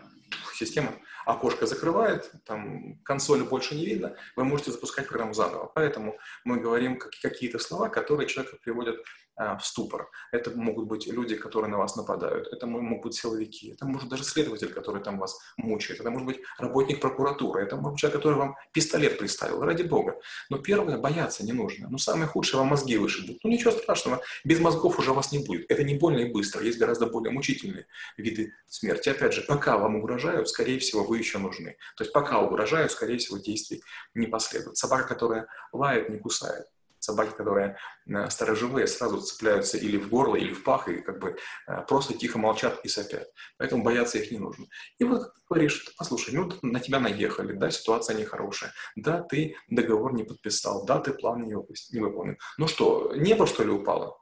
Система 0.53 0.91
окошко 1.25 1.65
закрывает, 1.65 2.31
там 2.45 2.99
консоли 3.03 3.41
больше 3.41 3.73
не 3.73 3.83
видно, 3.83 4.15
вы 4.35 4.43
можете 4.43 4.69
запускать 4.69 5.07
программу 5.07 5.33
заново. 5.33 5.71
Поэтому 5.73 6.19
мы 6.43 6.59
говорим 6.59 6.99
какие-то 6.99 7.57
слова, 7.57 7.89
которые 7.89 8.27
человека 8.27 8.57
приводят 8.61 9.03
в 9.37 9.59
ступор. 9.61 10.09
Это 10.31 10.51
могут 10.51 10.87
быть 10.87 11.07
люди, 11.07 11.35
которые 11.35 11.69
на 11.69 11.77
вас 11.77 11.95
нападают, 11.95 12.47
это 12.51 12.67
могут 12.67 13.03
быть 13.03 13.15
силовики, 13.15 13.71
это 13.71 13.85
может 13.85 14.09
даже 14.09 14.23
следователь, 14.23 14.71
который 14.71 15.03
там 15.03 15.19
вас 15.19 15.39
мучает, 15.57 15.99
это 15.99 16.09
может 16.09 16.25
быть 16.25 16.39
работник 16.57 17.01
прокуратуры, 17.01 17.63
это 17.63 17.75
может 17.75 17.91
быть 17.91 17.99
человек, 17.99 18.17
который 18.17 18.37
вам 18.37 18.55
пистолет 18.71 19.17
приставил, 19.17 19.61
ради 19.61 19.83
бога. 19.83 20.19
Но 20.49 20.57
первое, 20.57 20.97
бояться 20.97 21.45
не 21.45 21.53
нужно. 21.53 21.87
Ну, 21.89 21.97
самое 21.97 22.27
худшее, 22.27 22.59
вам 22.59 22.69
мозги 22.69 22.97
вышибут. 22.97 23.43
Ну, 23.43 23.49
ничего 23.49 23.71
страшного, 23.71 24.21
без 24.43 24.59
мозгов 24.59 24.99
уже 24.99 25.11
вас 25.11 25.31
не 25.31 25.39
будет. 25.39 25.69
Это 25.69 25.83
не 25.83 25.95
больно 25.95 26.19
и 26.19 26.31
быстро, 26.31 26.63
есть 26.63 26.77
гораздо 26.77 27.07
более 27.07 27.31
мучительные 27.31 27.87
виды 28.17 28.53
смерти. 28.67 29.09
Опять 29.09 29.33
же, 29.33 29.41
пока 29.41 29.77
вам 29.77 29.97
угрожают, 29.97 30.49
скорее 30.49 30.79
всего, 30.79 31.03
вы 31.03 31.17
еще 31.17 31.37
нужны. 31.39 31.77
То 31.97 32.03
есть 32.03 32.13
пока 32.13 32.39
угрожают, 32.39 32.91
скорее 32.91 33.17
всего, 33.17 33.37
действий 33.37 33.83
не 34.13 34.27
последует. 34.27 34.77
Собака, 34.77 35.07
которая 35.07 35.47
лает, 35.71 36.09
не 36.09 36.19
кусает 36.19 36.65
собаки, 37.05 37.35
которые 37.35 37.77
э, 38.07 38.29
сторожевые, 38.29 38.87
сразу 38.87 39.21
цепляются 39.21 39.77
или 39.77 39.97
в 39.97 40.09
горло, 40.09 40.35
или 40.35 40.53
в 40.53 40.63
пах, 40.63 40.87
и 40.87 41.01
как 41.01 41.19
бы 41.19 41.37
э, 41.67 41.81
просто 41.87 42.13
тихо 42.13 42.39
молчат 42.39 42.79
и 42.83 42.87
сопят. 42.87 43.27
Поэтому 43.57 43.83
бояться 43.83 44.17
их 44.17 44.31
не 44.31 44.39
нужно. 44.39 44.65
И 44.97 45.03
вот 45.03 45.21
ты 45.21 45.41
говоришь, 45.49 45.93
послушай, 45.97 46.33
ну 46.33 46.51
на 46.61 46.79
тебя 46.79 46.99
наехали, 46.99 47.53
да, 47.53 47.69
ситуация 47.71 48.17
нехорошая, 48.17 48.73
да, 48.95 49.21
ты 49.21 49.55
договор 49.69 50.13
не 50.13 50.23
подписал, 50.23 50.85
да, 50.85 50.99
ты 50.99 51.13
план 51.13 51.43
не, 51.43 51.55
выполнил. 51.99 52.35
Ну 52.57 52.67
что, 52.67 53.13
небо 53.15 53.47
что 53.47 53.63
ли 53.63 53.69
упало? 53.69 54.17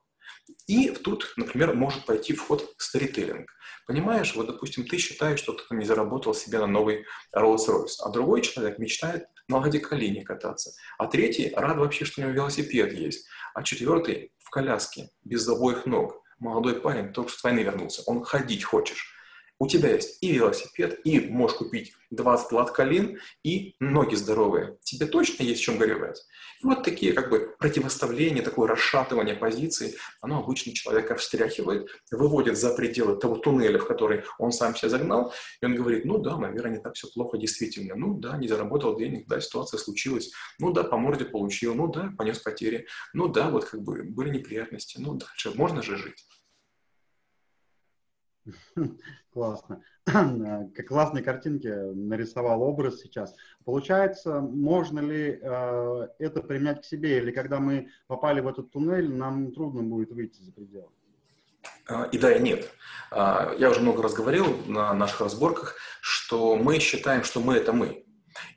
И 0.67 0.89
тут, 0.89 1.33
например, 1.37 1.73
может 1.73 2.05
пойти 2.05 2.33
в 2.33 2.41
ход 2.41 2.73
старителлинг. 2.77 3.49
Понимаешь, 3.87 4.35
вот, 4.35 4.47
допустим, 4.47 4.85
ты 4.85 4.97
считаешь, 4.97 5.39
что 5.39 5.53
ты 5.53 5.63
не 5.75 5.85
заработал 5.85 6.33
себе 6.33 6.59
на 6.59 6.67
новый 6.67 7.05
Rolls-Royce, 7.35 7.95
а 7.99 8.09
другой 8.09 8.41
человек 8.41 8.77
мечтает 8.79 9.25
ладе 9.57 9.79
колени 9.79 10.21
кататься, 10.21 10.71
а 10.97 11.07
третий 11.07 11.53
рад 11.55 11.77
вообще, 11.77 12.05
что 12.05 12.21
у 12.21 12.23
него 12.23 12.33
велосипед 12.33 12.93
есть, 12.93 13.27
а 13.53 13.63
четвертый 13.63 14.31
в 14.39 14.49
коляске, 14.49 15.09
без 15.23 15.47
обоих 15.47 15.85
ног. 15.85 16.21
Молодой 16.39 16.81
парень 16.81 17.13
только 17.13 17.29
что 17.29 17.39
с 17.39 17.43
войны 17.43 17.59
вернулся, 17.59 18.03
он 18.05 18.23
ходить 18.23 18.63
хочешь 18.63 19.12
у 19.63 19.67
тебя 19.67 19.93
есть 19.93 20.17
и 20.21 20.33
велосипед, 20.33 20.99
и 21.05 21.21
можешь 21.21 21.55
купить 21.57 21.93
20 22.11 22.51
латкалин, 22.51 23.17
и 23.43 23.75
ноги 23.79 24.15
здоровые. 24.15 24.77
Тебе 24.83 25.05
точно 25.05 25.43
есть 25.43 25.61
чем 25.61 25.77
горевать. 25.77 26.21
И 26.61 26.65
вот 26.65 26.83
такие 26.83 27.13
как 27.13 27.29
бы 27.29 27.55
противоставления, 27.57 28.43
такое 28.43 28.67
расшатывание 28.67 29.35
позиций, 29.35 29.95
оно 30.21 30.39
обычно 30.39 30.73
человека 30.73 31.15
встряхивает, 31.15 31.87
выводит 32.11 32.57
за 32.57 32.73
пределы 32.75 33.15
того 33.15 33.37
туннеля, 33.37 33.79
в 33.79 33.87
который 33.87 34.23
он 34.37 34.51
сам 34.51 34.75
себя 34.75 34.89
загнал, 34.89 35.33
и 35.61 35.65
он 35.65 35.75
говорит, 35.75 36.03
ну 36.03 36.17
да, 36.17 36.37
наверное, 36.37 36.71
не 36.71 36.83
так 36.83 36.95
все 36.95 37.07
плохо 37.07 37.37
действительно. 37.37 37.95
Ну 37.95 38.19
да, 38.19 38.35
не 38.37 38.49
заработал 38.49 38.97
денег, 38.97 39.27
да, 39.29 39.39
ситуация 39.39 39.77
случилась. 39.77 40.29
Ну 40.59 40.73
да, 40.73 40.83
по 40.83 40.97
морде 40.97 41.23
получил, 41.23 41.73
ну 41.73 41.87
да, 41.87 42.11
понес 42.17 42.39
потери. 42.39 42.85
Ну 43.13 43.29
да, 43.29 43.49
вот 43.49 43.63
как 43.63 43.81
бы 43.81 44.03
были 44.03 44.29
неприятности. 44.29 44.97
Ну 44.99 45.13
дальше 45.13 45.53
можно 45.55 45.81
же 45.81 45.95
жить. 45.95 46.25
Классно. 49.33 49.81
Как 50.05 50.87
классные 50.87 51.23
картинки 51.23 51.67
нарисовал 51.67 52.61
образ 52.61 53.01
сейчас. 53.01 53.35
Получается, 53.65 54.41
можно 54.41 54.99
ли 54.99 55.39
э, 55.41 56.07
это 56.19 56.41
применять 56.41 56.81
к 56.81 56.85
себе, 56.85 57.17
или 57.19 57.31
когда 57.31 57.59
мы 57.59 57.89
попали 58.07 58.41
в 58.41 58.47
этот 58.47 58.71
туннель, 58.71 59.09
нам 59.09 59.51
трудно 59.53 59.83
будет 59.83 60.11
выйти 60.11 60.41
за 60.41 60.51
пределы? 60.51 60.89
А, 61.87 62.05
и 62.11 62.17
да, 62.17 62.33
и 62.33 62.41
нет. 62.41 62.69
А, 63.11 63.53
я 63.57 63.69
уже 63.69 63.79
много 63.79 64.03
раз 64.03 64.13
говорил 64.13 64.45
на 64.67 64.93
наших 64.93 65.21
разборках, 65.21 65.75
что 66.01 66.55
мы 66.55 66.79
считаем, 66.79 67.23
что 67.23 67.39
мы— 67.39 67.55
это 67.55 67.73
мы. 67.73 68.05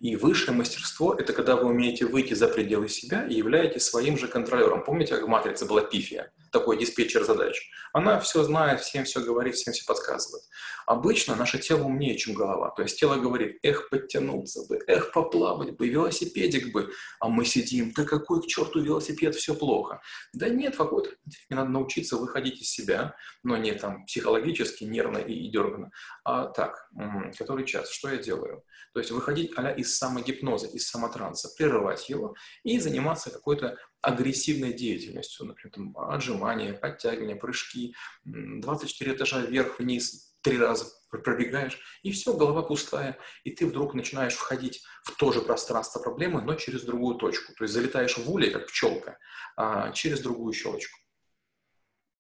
И 0.01 0.17
высшее 0.17 0.57
мастерство– 0.57 1.15
это 1.19 1.33
когда 1.33 1.57
вы 1.57 1.67
умеете 1.67 2.07
выйти 2.07 2.35
за 2.35 2.49
пределы 2.49 2.89
себя 2.89 3.27
и 3.27 3.35
являетесь 3.35 3.85
своим 3.85 4.17
же 4.17 4.27
контролером. 4.27 4.85
Помните, 4.85 5.15
как 5.15 5.25
в 5.25 5.29
«Матрице» 5.29 5.67
была 5.67 5.83
пифия, 5.83 6.33
такой 6.51 6.79
диспетчер 6.79 7.25
задач? 7.25 7.61
Она 7.93 8.21
все 8.21 8.43
знает, 8.43 8.81
всем 8.81 9.05
все 9.05 9.21
говорит, 9.21 9.55
всем 9.55 9.73
все 9.73 9.85
подсказывает. 9.87 10.45
Обычно 10.87 11.35
наше 11.35 11.59
тело 11.59 11.85
умнее, 11.85 12.17
чем 12.17 12.35
голова. 12.35 12.71
То 12.71 12.83
есть 12.83 12.99
тело 12.99 13.17
говорит, 13.17 13.59
эх, 13.63 13.89
подтянуться 13.89 14.67
бы, 14.69 14.79
эх, 14.87 15.13
поплавать 15.13 15.77
бы, 15.77 15.89
велосипедик 15.89 16.73
бы. 16.73 16.93
А 17.21 17.29
мы 17.29 17.45
сидим, 17.45 17.93
да 17.93 18.05
какой 18.05 18.43
к 18.43 18.47
черту 18.47 18.81
велосипед, 18.81 19.35
все 19.35 19.55
плохо. 19.55 20.01
Да 20.33 20.49
нет, 20.49 20.77
какой-то 20.77 21.11
не 21.51 21.57
надо 21.57 21.71
научиться 21.71 22.17
выходить 22.17 22.61
из 22.61 22.71
себя, 22.71 23.17
но 23.43 23.57
не 23.57 23.73
там 23.73 24.05
психологически, 24.05 24.85
нервно 24.85 25.19
и, 25.19 25.33
и 25.33 25.51
дерганно, 25.51 25.91
а 26.25 26.47
так, 26.47 26.89
который 27.37 27.65
час, 27.65 27.91
что 27.91 28.11
я 28.11 28.19
делаю? 28.19 28.63
То 28.93 29.01
есть 29.01 29.11
выходить 29.11 29.53
а 29.57 29.71
из 29.71 29.97
самогипноза, 29.97 30.69
из 30.69 30.89
самотранса, 30.89 31.51
прерывать 31.57 32.09
его 32.09 32.35
и 32.63 32.79
заниматься 32.79 33.31
какой-то 33.31 33.77
агрессивной 34.07 34.73
деятельностью, 34.73 35.47
например, 35.47 35.75
там, 35.75 35.99
отжимания, 35.99 36.75
подтягивания, 36.75 37.35
прыжки, 37.35 37.97
24 38.25 39.13
этажа 39.13 39.41
вверх-вниз, 39.41 40.37
три 40.43 40.59
раза 40.59 40.87
пробегаешь, 41.11 41.77
и 42.05 42.13
все, 42.13 42.33
голова 42.33 42.63
пустая, 42.63 43.19
и 43.43 43.51
ты 43.51 43.67
вдруг 43.67 43.95
начинаешь 43.95 44.35
входить 44.35 44.85
в 45.03 45.17
то 45.17 45.33
же 45.33 45.41
пространство 45.41 45.99
проблемы, 45.99 46.41
но 46.41 46.55
через 46.55 46.83
другую 46.83 47.17
точку. 47.17 47.53
То 47.55 47.65
есть 47.65 47.75
залетаешь 47.75 48.17
в 48.17 48.31
улей, 48.31 48.51
как 48.51 48.69
пчелка, 48.69 49.19
а 49.57 49.91
через 49.91 50.21
другую 50.21 50.53
щелочку. 50.53 51.01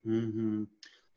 Mm-hmm. 0.04 0.66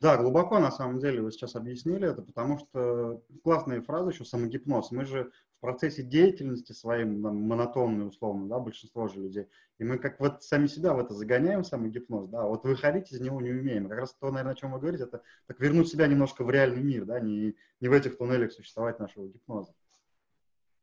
Да, 0.02 0.16
глубоко 0.16 0.60
на 0.60 0.72
самом 0.72 1.00
деле 1.00 1.22
вы 1.22 1.32
сейчас 1.32 1.56
объяснили 1.56 2.10
это, 2.10 2.22
потому 2.22 2.58
что 2.58 3.22
классная 3.44 3.82
фраза 3.82 4.12
еще 4.12 4.24
самогипноз. 4.24 4.92
Мы 4.92 5.04
же 5.04 5.32
в 5.58 5.62
процессе 5.62 6.04
деятельности 6.04 6.72
своим, 6.72 7.22
там, 7.22 7.36
монотонной 7.36 8.08
условно, 8.08 8.48
да, 8.48 8.60
большинство 8.60 9.10
же 9.10 9.20
людей, 9.20 9.50
и 9.78 9.84
мы 9.84 9.98
как 9.98 10.18
вот 10.22 10.42
сами 10.42 10.68
себя 10.68 10.94
в 10.94 11.00
это 11.00 11.14
загоняем, 11.14 11.66
самогипноз, 11.66 12.30
да, 12.30 12.44
вот 12.44 12.64
выходить 12.64 13.12
из 13.12 13.20
него 13.20 13.42
не 13.42 13.52
умеем. 13.52 13.90
Как 13.90 14.00
раз 14.00 14.16
то, 14.18 14.32
наверное, 14.32 14.54
о 14.54 14.56
чем 14.56 14.72
вы 14.72 14.80
говорите, 14.80 15.04
это 15.04 15.22
так 15.48 15.60
вернуть 15.60 15.90
себя 15.90 16.08
немножко 16.08 16.46
в 16.46 16.50
реальный 16.50 16.82
мир, 16.82 17.04
да, 17.04 17.20
не, 17.20 17.58
не 17.82 17.90
в 17.90 17.92
этих 17.92 18.18
туннелях 18.18 18.54
существовать 18.54 19.00
нашего 19.00 19.28
гипноза. 19.28 19.74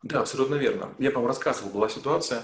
Да, 0.02 0.20
абсолютно 0.20 0.56
верно. 0.56 0.94
Я, 0.98 1.10
по-моему, 1.10 1.28
рассказывал, 1.28 1.70
была 1.70 1.88
ситуация, 1.88 2.42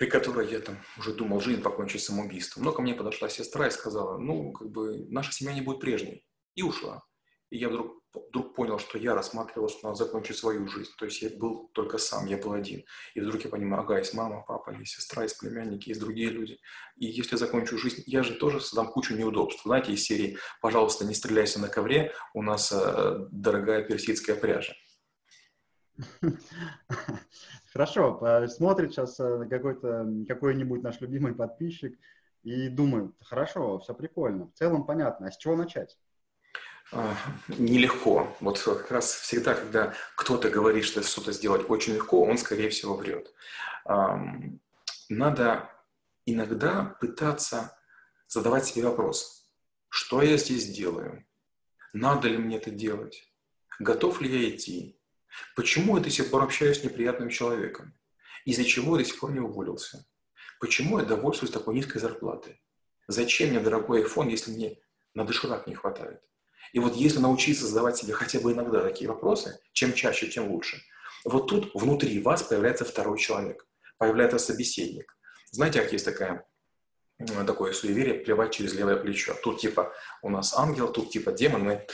при 0.00 0.08
которой 0.08 0.50
я 0.50 0.60
там 0.60 0.78
уже 0.96 1.12
думал 1.12 1.42
жизнь 1.42 1.60
покончить 1.60 2.02
самоубийством. 2.02 2.64
Но 2.64 2.72
ко 2.72 2.80
мне 2.80 2.94
подошла 2.94 3.28
сестра 3.28 3.66
и 3.68 3.70
сказала, 3.70 4.16
ну, 4.16 4.50
как 4.50 4.70
бы, 4.70 5.06
наша 5.10 5.30
семья 5.30 5.52
не 5.52 5.60
будет 5.60 5.80
прежней. 5.80 6.24
И 6.54 6.62
ушла. 6.62 7.02
И 7.50 7.58
я 7.58 7.68
вдруг, 7.68 8.02
вдруг 8.14 8.54
понял, 8.54 8.78
что 8.78 8.96
я 8.96 9.14
рассматривал, 9.14 9.68
что 9.68 9.88
надо 9.88 9.96
закончить 9.96 10.38
свою 10.38 10.66
жизнь. 10.68 10.90
То 10.96 11.04
есть 11.04 11.20
я 11.20 11.28
был 11.28 11.68
только 11.74 11.98
сам, 11.98 12.24
я 12.24 12.38
был 12.38 12.54
один. 12.54 12.82
И 13.14 13.20
вдруг 13.20 13.44
я 13.44 13.50
понимаю, 13.50 13.82
ага, 13.82 13.98
есть 13.98 14.14
мама, 14.14 14.42
папа, 14.48 14.70
есть 14.70 14.94
сестра, 14.94 15.24
есть 15.24 15.38
племянники, 15.38 15.90
есть 15.90 16.00
другие 16.00 16.30
люди. 16.30 16.58
И 16.96 17.04
если 17.04 17.36
закончу 17.36 17.76
жизнь, 17.76 18.02
я 18.06 18.22
же 18.22 18.36
тоже 18.36 18.62
создам 18.62 18.86
кучу 18.86 19.14
неудобств. 19.14 19.64
Знаете, 19.64 19.92
из 19.92 20.02
серии 20.02 20.38
«Пожалуйста, 20.62 21.04
не 21.04 21.14
стреляйся 21.14 21.60
на 21.60 21.68
ковре, 21.68 22.14
у 22.32 22.40
нас 22.42 22.72
э, 22.72 23.26
дорогая 23.30 23.82
персидская 23.82 24.36
пряжа». 24.36 24.72
Хорошо, 27.72 28.46
смотрит 28.48 28.92
сейчас 28.92 29.18
э, 29.20 29.46
какой-то, 29.48 30.06
какой-нибудь 30.26 30.82
наш 30.82 31.00
любимый 31.00 31.34
подписчик 31.34 31.98
и 32.42 32.68
думают, 32.68 33.14
хорошо, 33.20 33.78
все 33.78 33.94
прикольно, 33.94 34.48
в 34.48 34.52
целом 34.54 34.84
понятно, 34.84 35.28
а 35.28 35.30
с 35.30 35.36
чего 35.36 35.56
начать? 35.56 35.98
А, 36.92 37.14
нелегко. 37.48 38.34
Вот 38.40 38.58
как 38.60 38.90
раз 38.90 39.12
всегда, 39.12 39.54
когда 39.54 39.94
кто-то 40.16 40.50
говорит, 40.50 40.84
что 40.84 41.02
что-то 41.02 41.32
сделать 41.32 41.68
очень 41.68 41.94
легко, 41.94 42.22
он, 42.22 42.38
скорее 42.38 42.70
всего, 42.70 42.96
врет. 42.96 43.32
Надо 45.08 45.70
иногда 46.26 46.96
пытаться 47.00 47.76
задавать 48.26 48.66
себе 48.66 48.86
вопрос, 48.86 49.48
что 49.88 50.22
я 50.22 50.36
здесь 50.36 50.68
делаю? 50.68 51.24
Надо 51.92 52.28
ли 52.28 52.38
мне 52.38 52.56
это 52.56 52.70
делать? 52.70 53.28
Готов 53.78 54.20
ли 54.20 54.30
я 54.30 54.54
идти? 54.54 54.99
Почему 55.56 55.96
я 55.96 56.02
до 56.02 56.10
сих 56.10 56.30
пор 56.30 56.42
общаюсь 56.42 56.80
с 56.80 56.84
неприятным 56.84 57.28
человеком? 57.28 57.94
Из-за 58.44 58.64
чего 58.64 58.96
я 58.96 59.04
до 59.04 59.08
сих 59.08 59.20
пор 59.20 59.32
не 59.32 59.40
уволился? 59.40 60.06
Почему 60.60 60.98
я 60.98 61.04
довольствуюсь 61.04 61.52
такой 61.52 61.74
низкой 61.74 61.98
зарплатой? 61.98 62.62
Зачем 63.08 63.50
мне 63.50 63.60
дорогой 63.60 64.04
iPhone, 64.04 64.30
если 64.30 64.52
мне 64.52 64.78
на 65.14 65.24
доширак 65.24 65.66
не 65.66 65.74
хватает? 65.74 66.22
И 66.72 66.78
вот 66.78 66.94
если 66.94 67.18
научиться 67.18 67.66
задавать 67.66 67.96
себе 67.96 68.12
хотя 68.12 68.40
бы 68.40 68.52
иногда 68.52 68.82
такие 68.82 69.08
вопросы, 69.08 69.58
чем 69.72 69.92
чаще, 69.92 70.28
тем 70.28 70.50
лучше. 70.50 70.80
Вот 71.24 71.48
тут 71.48 71.74
внутри 71.74 72.20
вас 72.20 72.42
появляется 72.42 72.84
второй 72.84 73.18
человек, 73.18 73.66
появляется 73.98 74.38
собеседник. 74.38 75.16
Знаете, 75.50 75.82
как 75.82 75.92
есть 75.92 76.04
такая 76.04 76.46
такое 77.46 77.72
суеверие 77.72 78.14
плевать 78.14 78.52
через 78.52 78.74
левое 78.74 78.96
плечо. 78.96 79.34
Тут 79.42 79.60
типа 79.60 79.92
у 80.22 80.30
нас 80.30 80.56
ангел, 80.56 80.90
тут 80.92 81.10
типа 81.10 81.32
демон, 81.32 81.64
мы 81.64 81.86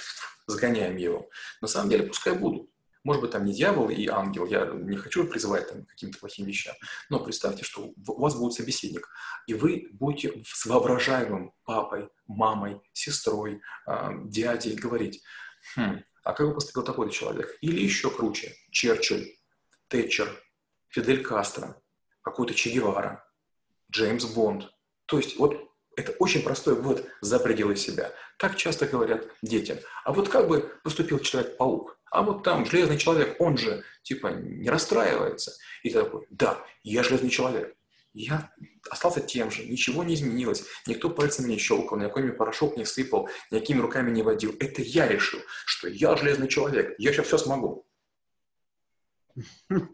сгоняем 0.46 0.96
его. 0.96 1.28
На 1.60 1.68
самом 1.68 1.90
деле 1.90 2.06
пускай 2.06 2.34
будут. 2.34 2.70
Может 3.06 3.22
быть, 3.22 3.30
там 3.30 3.44
не 3.44 3.52
дьявол 3.52 3.88
и 3.88 4.08
ангел, 4.08 4.46
я 4.46 4.66
не 4.66 4.96
хочу 4.96 5.28
призывать 5.28 5.68
там 5.68 5.86
каким-то 5.86 6.18
плохим 6.18 6.44
вещам, 6.44 6.74
но 7.08 7.20
представьте, 7.20 7.62
что 7.62 7.92
у 8.04 8.20
вас 8.20 8.34
будет 8.34 8.54
собеседник, 8.54 9.08
и 9.46 9.54
вы 9.54 9.86
будете 9.92 10.42
с 10.44 10.66
воображаемым 10.66 11.52
папой, 11.62 12.08
мамой, 12.26 12.80
сестрой, 12.92 13.60
э, 13.86 14.10
дядей 14.24 14.74
говорить, 14.74 15.22
хм, 15.76 16.02
а 16.24 16.32
как 16.32 16.48
бы 16.48 16.54
поступил 16.54 16.82
такой 16.82 17.12
человек? 17.12 17.56
Или 17.60 17.80
еще 17.80 18.10
круче, 18.10 18.56
Черчилль, 18.72 19.36
Тэтчер, 19.86 20.28
Фидель 20.88 21.22
Кастро, 21.22 21.80
какой-то 22.22 22.54
Че 22.54 22.70
Гевара, 22.70 23.24
Джеймс 23.88 24.24
Бонд, 24.24 24.68
то 25.06 25.18
есть 25.18 25.38
вот 25.38 25.70
это 25.96 26.12
очень 26.18 26.42
простой 26.42 26.74
вывод 26.74 27.06
за 27.20 27.40
пределы 27.40 27.74
себя. 27.74 28.12
Так 28.38 28.56
часто 28.56 28.86
говорят 28.86 29.26
детям. 29.42 29.78
А 30.04 30.12
вот 30.12 30.28
как 30.28 30.46
бы 30.46 30.70
поступил 30.84 31.18
Человек-паук? 31.18 31.98
А 32.10 32.22
вот 32.22 32.42
там 32.44 32.66
Железный 32.66 32.98
Человек, 32.98 33.36
он 33.40 33.56
же 33.56 33.82
типа 34.02 34.28
не 34.28 34.68
расстраивается. 34.68 35.52
И 35.82 35.90
ты 35.90 36.02
такой, 36.02 36.26
да, 36.30 36.62
я 36.82 37.02
Железный 37.02 37.30
Человек. 37.30 37.74
Я 38.12 38.50
остался 38.88 39.20
тем 39.20 39.50
же, 39.50 39.66
ничего 39.66 40.02
не 40.02 40.14
изменилось, 40.14 40.64
никто 40.86 41.10
пальцем 41.10 41.48
не 41.48 41.58
щелкал, 41.58 41.98
никакой 41.98 42.22
мне 42.22 42.32
порошок 42.32 42.78
не 42.78 42.86
сыпал, 42.86 43.28
никакими 43.50 43.80
руками 43.80 44.10
не 44.10 44.22
водил. 44.22 44.56
Это 44.58 44.80
я 44.80 45.06
решил, 45.06 45.40
что 45.66 45.86
я 45.88 46.16
железный 46.16 46.48
человек, 46.48 46.94
я 46.96 47.12
сейчас 47.12 47.26
все 47.26 47.38
смогу. 47.38 47.86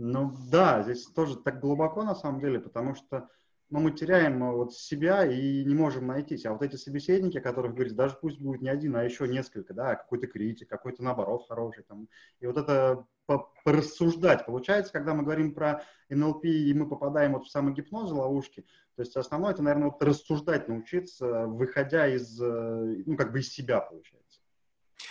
Ну 0.00 0.32
да, 0.48 0.84
здесь 0.84 1.06
тоже 1.06 1.34
так 1.36 1.58
глубоко 1.60 2.04
на 2.04 2.14
самом 2.14 2.40
деле, 2.40 2.60
потому 2.60 2.94
что 2.94 3.28
но 3.70 3.80
мы 3.80 3.90
теряем 3.92 4.42
э, 4.42 4.52
вот 4.52 4.74
себя 4.74 5.26
и 5.26 5.64
не 5.64 5.74
можем 5.74 6.06
найтись. 6.06 6.46
А 6.46 6.52
вот 6.52 6.62
эти 6.62 6.76
собеседники, 6.76 7.38
о 7.38 7.42
которых 7.42 7.72
говорится, 7.72 7.96
даже 7.96 8.16
пусть 8.20 8.40
будет 8.40 8.62
не 8.62 8.68
один, 8.68 8.96
а 8.96 9.04
еще 9.04 9.28
несколько, 9.28 9.74
да, 9.74 9.94
какой-то 9.96 10.26
критик, 10.26 10.68
какой-то 10.68 11.02
наоборот 11.02 11.46
хороший 11.48 11.84
там. 11.84 12.08
И 12.40 12.46
вот 12.46 12.56
это 12.56 13.04
порассуждать. 13.64 14.46
Получается, 14.46 14.92
когда 14.92 15.12
мы 15.12 15.22
говорим 15.22 15.54
про 15.54 15.82
НЛП, 16.08 16.46
и 16.46 16.72
мы 16.72 16.88
попадаем 16.88 17.34
вот 17.34 17.44
в 17.44 17.50
самогипноз, 17.50 18.10
ловушки, 18.10 18.64
то 18.96 19.02
есть 19.02 19.16
основное, 19.16 19.52
это, 19.52 19.62
наверное, 19.62 19.90
вот 19.90 20.02
рассуждать 20.02 20.66
научиться, 20.66 21.46
выходя 21.46 22.08
из, 22.08 22.40
э, 22.40 23.02
ну, 23.06 23.16
как 23.16 23.32
бы 23.32 23.40
из 23.40 23.52
себя, 23.52 23.80
получается. 23.80 24.40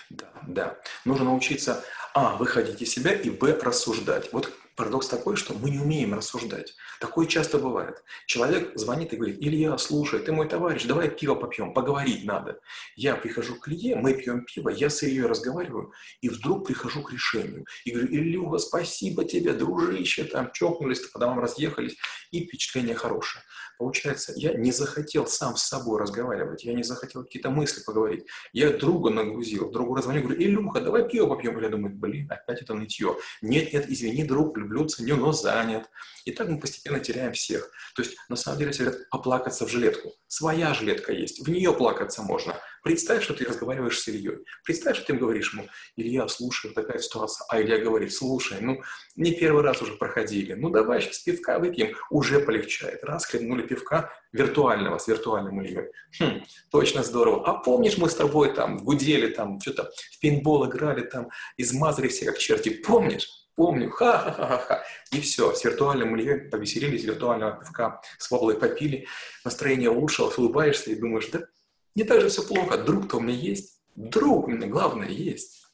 Да, 0.10 0.32
да. 0.48 0.78
Нужно 1.06 1.26
научиться, 1.26 1.84
а, 2.14 2.36
выходить 2.38 2.82
из 2.82 2.90
себя, 2.90 3.14
и, 3.14 3.30
б, 3.30 3.58
рассуждать. 3.62 4.34
Вот 4.34 4.52
Парадокс 4.78 5.08
такой, 5.08 5.36
что 5.38 5.56
мы 5.56 5.72
не 5.72 5.80
умеем 5.80 6.14
рассуждать. 6.14 6.76
Такое 7.00 7.26
часто 7.26 7.58
бывает. 7.58 8.04
Человек 8.28 8.74
звонит 8.76 9.12
и 9.12 9.18
говорит, 9.18 9.38
Илья, 9.40 9.76
слушай, 9.80 10.20
ты 10.20 10.32
мой 10.32 10.48
товарищ, 10.48 10.86
давай 10.86 11.10
пиво 11.10 11.34
попьем, 11.34 11.74
поговорить 11.74 12.26
надо. 12.26 12.60
Я 12.96 13.16
прихожу 13.16 13.56
к 13.56 13.68
Илье, 13.68 13.96
мы 13.96 14.14
пьем 14.14 14.46
пиво, 14.46 14.70
я 14.70 14.92
с 14.92 15.02
Ильей 15.02 15.26
разговариваю, 15.26 15.94
и 16.22 16.30
вдруг 16.30 16.68
прихожу 16.68 17.02
к 17.02 17.12
решению. 17.12 17.66
И 17.86 17.92
говорю, 17.92 18.08
Илюха, 18.10 18.60
спасибо 18.60 19.26
тебе, 19.26 19.54
дружище, 19.54 20.26
там 20.26 20.52
чокнулись, 20.54 21.00
по 21.00 21.18
домам 21.18 21.40
разъехались, 21.40 21.98
и 22.32 22.46
впечатление 22.46 22.96
хорошее. 22.96 23.44
Получается, 23.78 24.34
я 24.36 24.54
не 24.54 24.72
захотел 24.72 25.28
сам 25.28 25.56
с 25.56 25.64
собой 25.64 26.00
разговаривать, 26.00 26.64
я 26.64 26.74
не 26.74 26.84
захотел 26.84 27.24
какие-то 27.24 27.52
мысли 27.52 27.84
поговорить. 27.84 28.26
Я 28.52 28.72
друга 28.72 29.12
нагрузил, 29.12 29.70
другу 29.70 29.96
раззвонил, 29.96 30.24
говорю, 30.24 30.42
Илюха, 30.42 30.82
давай 30.82 31.08
пиво 31.08 31.28
попьем. 31.28 31.60
Я 31.62 31.70
думаю, 31.70 31.96
блин, 31.96 32.32
опять 32.32 32.62
это 32.62 32.74
нытье. 32.74 33.18
Нет, 33.42 33.74
нет, 33.74 33.86
извини, 33.88 34.24
друг, 34.24 34.58
люблю, 34.58 34.86
ценю, 34.86 35.18
но 35.18 35.32
занят. 35.32 35.90
И 36.26 36.32
так 36.32 36.50
мы 36.50 36.60
постепенно 36.60 37.00
теряем 37.00 37.34
всех. 37.34 37.70
То 37.96 38.02
есть, 38.02 38.18
на 38.30 38.36
самом 38.36 38.60
деле, 38.60 38.72
говорят, 38.72 39.02
оплакаться 39.12 39.66
в 39.66 39.70
жилетку. 39.70 40.14
Своя 40.28 40.74
жилетка 40.74 41.14
есть, 41.14 41.46
в 41.46 41.50
нее 41.50 41.72
плакаться 41.74 42.24
можно. 42.24 42.60
Представь, 42.88 43.22
что 43.22 43.34
ты 43.34 43.44
разговариваешь 43.44 44.00
с 44.00 44.08
Ильей. 44.08 44.46
Представь, 44.64 44.96
что 44.96 45.08
ты 45.08 45.14
говоришь 45.20 45.52
ему, 45.52 45.68
Илья, 45.98 46.26
слушай, 46.30 46.72
такая 46.72 47.00
ситуация. 47.00 47.46
А 47.50 47.62
Илья 47.62 47.80
говорит, 47.80 48.14
слушай, 48.14 48.60
ну, 48.62 48.82
не 49.18 49.34
первый 49.34 49.62
раз 49.62 49.82
уже 49.82 49.98
проходили. 49.98 50.54
Ну, 50.54 50.70
давай 50.70 51.02
сейчас 51.02 51.20
пивка 51.20 51.60
выпьем. 51.60 51.98
Уже 52.10 52.40
полегчает. 52.40 53.04
Раз 53.04 53.26
хлебнули 53.26 53.64
пивка 53.64 54.14
виртуального, 54.32 55.00
с 55.00 55.08
виртуальным 55.10 55.62
Ильей. 55.62 55.92
Хм, 56.18 56.46
точно 56.72 57.04
здорово. 57.04 57.46
А 57.46 57.56
помнишь, 57.56 57.98
мы 57.98 58.10
с 58.10 58.16
тобой 58.16 58.54
там 58.54 58.78
гудели, 58.78 59.34
там 59.34 59.60
что-то 59.60 59.92
в 60.14 60.20
пейнтбол 60.22 60.70
играли, 60.70 61.02
там 61.02 61.28
измазали 61.58 62.08
все 62.08 62.28
как 62.28 62.38
черти. 62.38 62.70
Помнишь? 62.70 63.28
помню, 63.58 63.90
ха-ха-ха-ха. 63.90 64.86
И 65.12 65.20
все, 65.20 65.52
с 65.54 65.66
виртуальным 65.66 66.16
Ильей 66.16 66.50
повеселились, 66.50 67.04
виртуального 67.04 67.60
пивка 67.60 68.00
с 68.20 68.32
воблой 68.32 68.56
попили, 68.56 69.08
настроение 69.44 69.90
улучшилось, 69.90 70.38
улыбаешься 70.38 70.92
и 70.92 70.96
думаешь, 70.96 71.28
да 71.34 71.42
не 71.98 72.04
так 72.04 72.22
же 72.22 72.30
все 72.30 72.44
плохо, 72.44 72.78
друг-то 72.78 73.18
у 73.18 73.20
меня 73.20 73.34
есть, 73.34 73.82
друг 73.96 74.48
у 74.48 74.52
меня, 74.52 74.68
главное, 74.68 75.10
есть. 75.10 75.66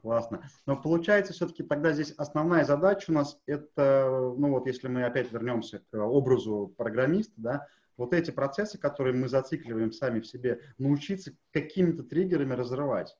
Классно. 0.00 0.50
Но 0.66 0.76
получается, 0.76 1.32
все-таки 1.32 1.62
тогда 1.62 1.92
здесь 1.92 2.12
основная 2.16 2.64
задача 2.64 3.10
у 3.10 3.12
нас 3.12 3.38
это, 3.46 4.34
ну 4.36 4.50
вот 4.50 4.66
если 4.66 4.88
мы 4.88 5.04
опять 5.04 5.30
вернемся 5.30 5.84
к 5.88 5.96
образу 5.96 6.74
программиста, 6.76 7.32
да, 7.36 7.66
вот 7.96 8.12
эти 8.12 8.32
процессы, 8.32 8.76
которые 8.76 9.14
мы 9.14 9.28
зацикливаем 9.28 9.92
сами 9.92 10.18
в 10.18 10.26
себе, 10.26 10.60
научиться 10.78 11.32
какими-то 11.52 12.02
триггерами 12.02 12.54
разрывать. 12.54 13.16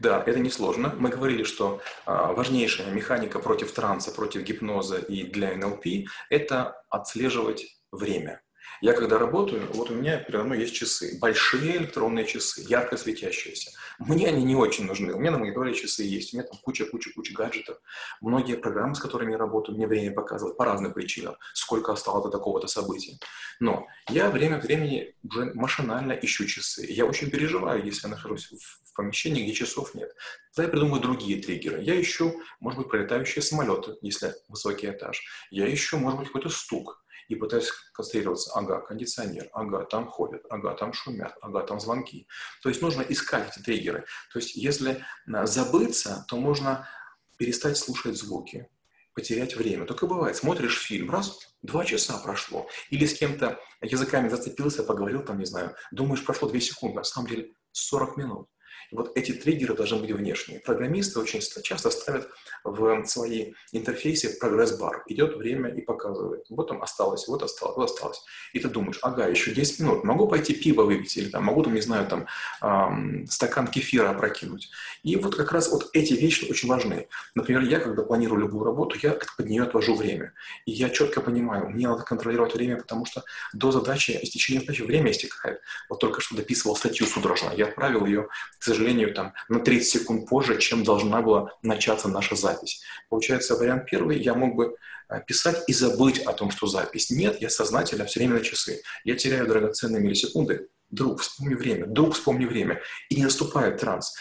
Да, 0.00 0.24
это 0.26 0.40
несложно. 0.40 0.92
Мы 0.98 1.10
говорили, 1.10 1.44
что 1.44 1.80
а, 2.06 2.32
важнейшая 2.32 2.92
механика 2.92 3.38
против 3.38 3.70
транса, 3.70 4.10
против 4.10 4.42
гипноза 4.42 4.98
и 4.98 5.30
для 5.30 5.56
НЛП– 5.56 5.86
это 6.30 6.82
отслеживать 6.88 7.78
время. 7.92 8.40
Я 8.80 8.92
когда 8.92 9.18
работаю, 9.18 9.68
вот 9.72 9.90
у 9.90 9.94
меня 9.94 10.18
передо 10.18 10.44
мной 10.44 10.60
есть 10.60 10.74
часы, 10.74 11.18
большие 11.20 11.78
электронные 11.78 12.24
часы, 12.24 12.64
ярко 12.68 12.96
светящиеся. 12.96 13.72
Мне 13.98 14.28
они 14.28 14.44
не 14.44 14.54
очень 14.54 14.86
нужны. 14.86 15.12
У 15.12 15.18
меня 15.18 15.32
на 15.32 15.38
мониторе 15.38 15.74
часы 15.74 16.04
есть, 16.04 16.32
у 16.32 16.36
меня 16.36 16.46
там 16.46 16.58
куча-куча-куча 16.62 17.34
гаджетов. 17.34 17.78
Многие 18.20 18.56
программы, 18.56 18.94
с 18.94 19.00
которыми 19.00 19.32
я 19.32 19.38
работаю, 19.38 19.76
мне 19.76 19.88
время 19.88 20.14
показывают 20.14 20.56
по 20.56 20.64
разным 20.64 20.92
причинам, 20.92 21.34
сколько 21.54 21.92
осталось 21.92 22.24
до 22.24 22.30
такого-то 22.30 22.68
события. 22.68 23.18
Но 23.58 23.88
я 24.08 24.30
время 24.30 24.56
от 24.56 24.64
времени 24.64 25.14
уже 25.24 25.52
машинально 25.54 26.12
ищу 26.12 26.46
часы. 26.46 26.86
Я 26.88 27.04
очень 27.04 27.30
переживаю, 27.30 27.84
если 27.84 28.06
я 28.06 28.14
нахожусь 28.14 28.52
в 28.52 28.94
помещении, 28.94 29.42
где 29.42 29.54
часов 29.54 29.94
нет. 29.94 30.14
Тогда 30.54 30.66
я 30.66 30.68
придумаю 30.68 31.02
другие 31.02 31.42
триггеры. 31.42 31.82
Я 31.82 32.00
ищу, 32.00 32.40
может 32.60 32.78
быть, 32.78 32.88
пролетающие 32.88 33.42
самолеты, 33.42 33.96
если 34.02 34.34
высокий 34.48 34.88
этаж. 34.88 35.20
Я 35.50 35.72
ищу, 35.72 35.98
может 35.98 36.20
быть, 36.20 36.28
какой-то 36.28 36.48
стук 36.48 37.02
и 37.28 37.34
пытаюсь 37.34 37.70
концентрироваться, 37.92 38.52
ага, 38.54 38.80
кондиционер, 38.80 39.48
ага, 39.52 39.84
там 39.84 40.08
ходят, 40.08 40.44
ага, 40.50 40.74
там 40.74 40.92
шумят, 40.92 41.34
ага, 41.40 41.62
там 41.62 41.78
звонки. 41.78 42.26
То 42.62 42.68
есть 42.70 42.82
нужно 42.82 43.02
искать 43.02 43.52
эти 43.54 43.62
триггеры. 43.62 44.06
То 44.32 44.38
есть 44.38 44.56
если 44.56 45.04
а, 45.32 45.46
забыться, 45.46 46.24
то 46.28 46.36
можно 46.36 46.88
перестать 47.36 47.76
слушать 47.76 48.16
звуки, 48.16 48.68
потерять 49.14 49.56
время. 49.56 49.84
Только 49.84 50.06
бывает, 50.06 50.36
смотришь 50.36 50.80
фильм, 50.80 51.10
раз, 51.10 51.38
два 51.62 51.84
часа 51.84 52.18
прошло, 52.18 52.68
или 52.90 53.04
с 53.04 53.14
кем-то 53.14 53.60
языками 53.82 54.28
зацепился, 54.28 54.82
поговорил, 54.82 55.22
там, 55.22 55.38
не 55.38 55.44
знаю, 55.44 55.74
думаешь, 55.90 56.24
прошло 56.24 56.48
две 56.48 56.60
секунды, 56.60 56.96
а 56.96 57.00
на 57.00 57.04
самом 57.04 57.28
деле 57.28 57.52
40 57.72 58.16
минут. 58.16 58.48
Вот 58.90 59.16
эти 59.16 59.32
триггеры 59.32 59.74
должны 59.74 59.98
быть 59.98 60.10
внешние. 60.10 60.60
Программисты 60.60 61.20
очень 61.20 61.40
часто 61.40 61.90
ставят 61.90 62.28
в 62.64 63.04
свои 63.06 63.52
интерфейсы 63.72 64.38
прогресс-бар. 64.38 65.04
Идет 65.06 65.36
время 65.36 65.70
и 65.74 65.80
показывает. 65.80 66.46
Вот 66.50 66.68
там 66.68 66.82
осталось, 66.82 67.28
вот 67.28 67.42
осталось, 67.42 67.76
вот 67.76 67.90
осталось. 67.90 68.22
И 68.52 68.60
ты 68.60 68.68
думаешь, 68.68 68.98
ага, 69.02 69.26
еще 69.26 69.52
10 69.52 69.80
минут. 69.80 70.04
Могу 70.04 70.28
пойти 70.28 70.54
пиво 70.54 70.82
выпить 70.82 71.16
или 71.16 71.28
там, 71.28 71.44
могу 71.44 71.62
там, 71.62 71.74
не 71.74 71.80
знаю, 71.80 72.06
там 72.06 72.26
эм, 72.62 73.26
стакан 73.26 73.66
кефира 73.68 74.10
опрокинуть. 74.10 74.70
И 75.02 75.16
вот 75.16 75.36
как 75.36 75.52
раз 75.52 75.70
вот 75.70 75.90
эти 75.92 76.14
вещи 76.14 76.46
очень 76.50 76.68
важны. 76.68 77.08
Например, 77.34 77.62
я, 77.62 77.80
когда 77.80 78.02
планирую 78.02 78.40
любую 78.40 78.64
работу, 78.64 78.96
я 79.02 79.18
под 79.36 79.46
нее 79.46 79.62
отвожу 79.62 79.94
время. 79.94 80.32
И 80.66 80.72
я 80.72 80.90
четко 80.90 81.20
понимаю, 81.20 81.68
мне 81.70 81.88
надо 81.88 82.02
контролировать 82.02 82.54
время, 82.54 82.76
потому 82.76 83.04
что 83.06 83.22
до 83.52 83.70
задачи, 83.70 84.18
истечения 84.22 84.60
задачи 84.60 84.82
время 84.82 85.10
истекает. 85.10 85.60
Вот 85.88 86.00
только 86.00 86.20
что 86.20 86.36
дописывал 86.36 86.76
статью 86.76 87.06
судорожно. 87.06 87.52
Я 87.54 87.66
отправил 87.66 88.06
ее, 88.06 88.28
к 88.58 88.64
сожалению, 88.78 89.12
там 89.12 89.34
на 89.48 89.58
30 89.58 89.88
секунд 89.88 90.28
позже, 90.28 90.58
чем 90.58 90.84
должна 90.84 91.20
была 91.20 91.50
начаться 91.62 92.08
наша 92.08 92.36
запись. 92.36 92.82
Получается, 93.08 93.56
вариант 93.56 93.86
первый, 93.90 94.20
я 94.20 94.34
мог 94.34 94.54
бы 94.54 94.76
э, 95.08 95.20
писать 95.26 95.64
и 95.66 95.72
забыть 95.72 96.20
о 96.20 96.32
том, 96.32 96.50
что 96.50 96.66
запись. 96.66 97.10
Нет, 97.10 97.40
я 97.40 97.50
сознательно 97.50 98.04
все 98.04 98.20
время 98.20 98.34
на 98.34 98.40
часы. 98.40 98.82
Я 99.04 99.16
теряю 99.16 99.48
драгоценные 99.48 100.00
миллисекунды. 100.00 100.68
Друг, 100.90 101.20
вспомни 101.20 101.54
время. 101.54 101.86
Друг, 101.86 102.14
вспомни 102.14 102.46
время. 102.46 102.80
И 103.10 103.16
не 103.16 103.24
наступает 103.24 103.80
транс. 103.80 104.14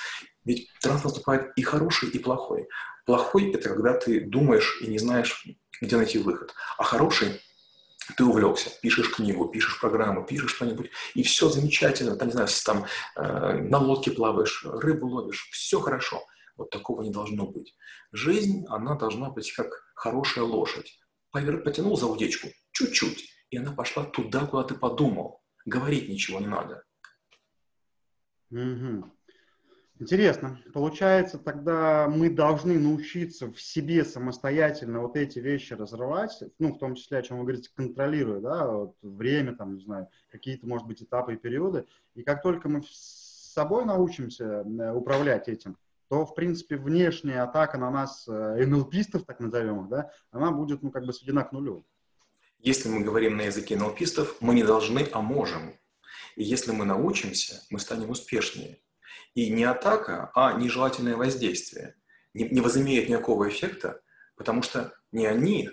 Ведь 0.43 0.69
транс 0.81 1.03
наступает 1.03 1.51
и 1.55 1.61
хороший, 1.61 2.09
и 2.09 2.19
плохой. 2.19 2.67
Плохой– 3.05 3.51
это 3.53 3.69
когда 3.69 3.93
ты 3.93 4.21
думаешь 4.21 4.79
и 4.81 4.87
не 4.87 4.97
знаешь, 4.97 5.45
где 5.81 5.97
найти 5.97 6.17
выход. 6.17 6.53
А 6.77 6.83
хороший 6.83 7.41
ты 8.15 8.23
увлекся, 8.23 8.69
пишешь 8.81 9.13
книгу, 9.13 9.47
пишешь 9.47 9.79
программу, 9.79 10.25
пишешь 10.25 10.55
что-нибудь, 10.55 10.91
и 11.13 11.23
все 11.23 11.49
замечательно, 11.49 12.15
там, 12.15 12.27
не 12.27 12.33
знаю, 12.33 12.47
там 12.65 12.85
э, 13.15 13.61
на 13.63 13.79
лодке 13.79 14.11
плаваешь, 14.11 14.63
рыбу 14.65 15.07
ловишь, 15.07 15.49
все 15.51 15.79
хорошо. 15.79 16.21
Вот 16.55 16.71
такого 16.71 17.03
не 17.03 17.11
должно 17.11 17.45
быть. 17.45 17.75
Жизнь, 18.11 18.65
она 18.69 18.95
должна 18.95 19.29
быть 19.29 19.51
как 19.51 19.67
хорошая 19.95 20.43
лошадь. 20.43 20.99
Повер, 21.31 21.61
потянул 21.61 21.97
за 21.97 22.07
удечку 22.07 22.47
чуть-чуть, 22.71 23.29
и 23.51 23.57
она 23.57 23.71
пошла 23.71 24.05
туда, 24.05 24.47
куда 24.47 24.63
ты 24.63 24.75
подумал. 24.75 25.43
Говорить 25.65 26.09
ничего 26.09 26.39
не 26.39 26.47
надо. 26.47 26.83
Угу. 28.49 29.16
Интересно. 29.99 30.60
Получается, 30.73 31.39
тогда 31.39 32.07
мы 32.07 32.29
должны 32.29 32.77
научиться 32.77 33.51
в 33.51 33.60
себе 33.60 34.05
самостоятельно 34.05 35.01
вот 35.01 35.17
эти 35.17 35.39
вещи 35.39 35.73
разрывать, 35.73 36.43
ну, 36.60 36.73
в 36.73 36.77
том 36.77 36.93
числе, 36.95 37.17
о 37.17 37.21
чем 37.23 37.38
вы 37.38 37.43
говорите, 37.43 37.71
контролируя, 37.73 38.39
да, 38.39 38.67
вот 38.67 38.95
время, 39.01 39.55
там, 39.55 39.75
не 39.75 39.81
знаю, 39.81 40.07
какие-то, 40.31 40.67
может 40.67 40.88
быть, 40.88 41.01
этапы 41.01 41.33
и 41.33 41.38
периоды. 41.38 41.86
И 42.13 42.21
как 42.21 42.43
только 42.43 42.69
мы 42.69 42.83
с 42.83 43.53
собой 43.53 43.86
научимся 43.86 44.43
э, 44.45 44.93
управлять 44.93 45.47
этим, 45.47 45.77
то, 46.10 46.25
в 46.25 46.36
принципе, 46.36 46.77
внешняя 46.77 47.41
атака 47.41 47.79
на 47.79 47.89
нас, 47.89 48.27
э, 48.27 48.65
НЛПистов, 48.65 49.25
так 49.25 49.39
назовем 49.39 49.86
их, 49.86 49.89
да, 49.89 50.12
она 50.29 50.51
будет, 50.51 50.83
ну, 50.83 50.91
как 50.91 51.05
бы 51.05 51.13
сведена 51.13 51.43
к 51.43 51.51
нулю. 51.51 51.86
Если 52.60 52.88
мы 52.88 53.03
говорим 53.03 53.36
на 53.38 53.43
языке 53.43 53.75
НЛПистов, 53.75 54.38
мы 54.41 54.53
не 54.53 54.63
должны, 54.63 55.07
а 55.12 55.21
можем. 55.21 55.73
И 56.36 56.43
если 56.43 56.71
мы 56.71 56.86
научимся, 56.86 57.63
мы 57.71 57.79
станем 57.79 58.12
успешнее. 58.12 58.77
И 59.34 59.49
не 59.49 59.63
атака, 59.63 60.32
а 60.36 60.53
нежелательное 60.53 61.15
воздействие 61.15 61.95
не, 62.34 62.49
не 62.49 62.62
возымеет 62.62 63.10
никакого 63.10 63.49
эффекта, 63.49 64.01
потому 64.36 64.62
что 64.62 64.93
не 65.12 65.25
они 65.25 65.69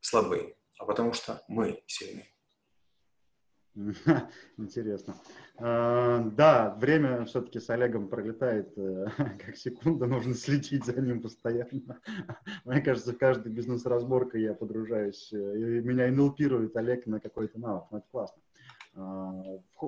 слабы, 0.00 0.56
а 0.78 0.84
потому 0.84 1.12
что 1.12 1.42
мы 1.48 1.82
сильны. 1.86 2.28
Интересно. 4.56 5.16
А, 5.56 6.20
да, 6.20 6.74
время 6.76 7.24
все-таки 7.24 7.58
с 7.58 7.70
Олегом 7.70 8.08
пролетает 8.08 8.72
э, 8.76 9.06
как 9.44 9.56
секунда, 9.56 10.06
нужно 10.06 10.34
следить 10.34 10.84
за 10.84 11.00
ним 11.00 11.20
постоянно. 11.20 12.00
Мне 12.64 12.80
кажется, 12.80 13.12
в 13.12 13.18
каждой 13.18 13.50
бизнес-разборке 13.50 14.40
я 14.40 14.54
подружаюсь, 14.54 15.32
э, 15.32 15.36
и 15.36 15.80
меня 15.80 16.08
инулпирует 16.08 16.76
Олег 16.76 17.06
на 17.06 17.18
какой-то 17.18 17.58
навык. 17.58 17.84
Ну, 17.90 17.98
это 17.98 18.06
классно. 18.10 18.42
А, 18.96 19.32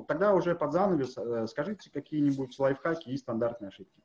тогда 0.08 0.34
уже 0.34 0.54
под 0.54 0.72
занавес 0.72 1.16
э, 1.16 1.46
скажите 1.48 1.90
какие-нибудь 1.90 2.58
лайфхаки 2.58 3.10
и 3.10 3.16
стандартные 3.16 3.68
ошибки. 3.68 4.02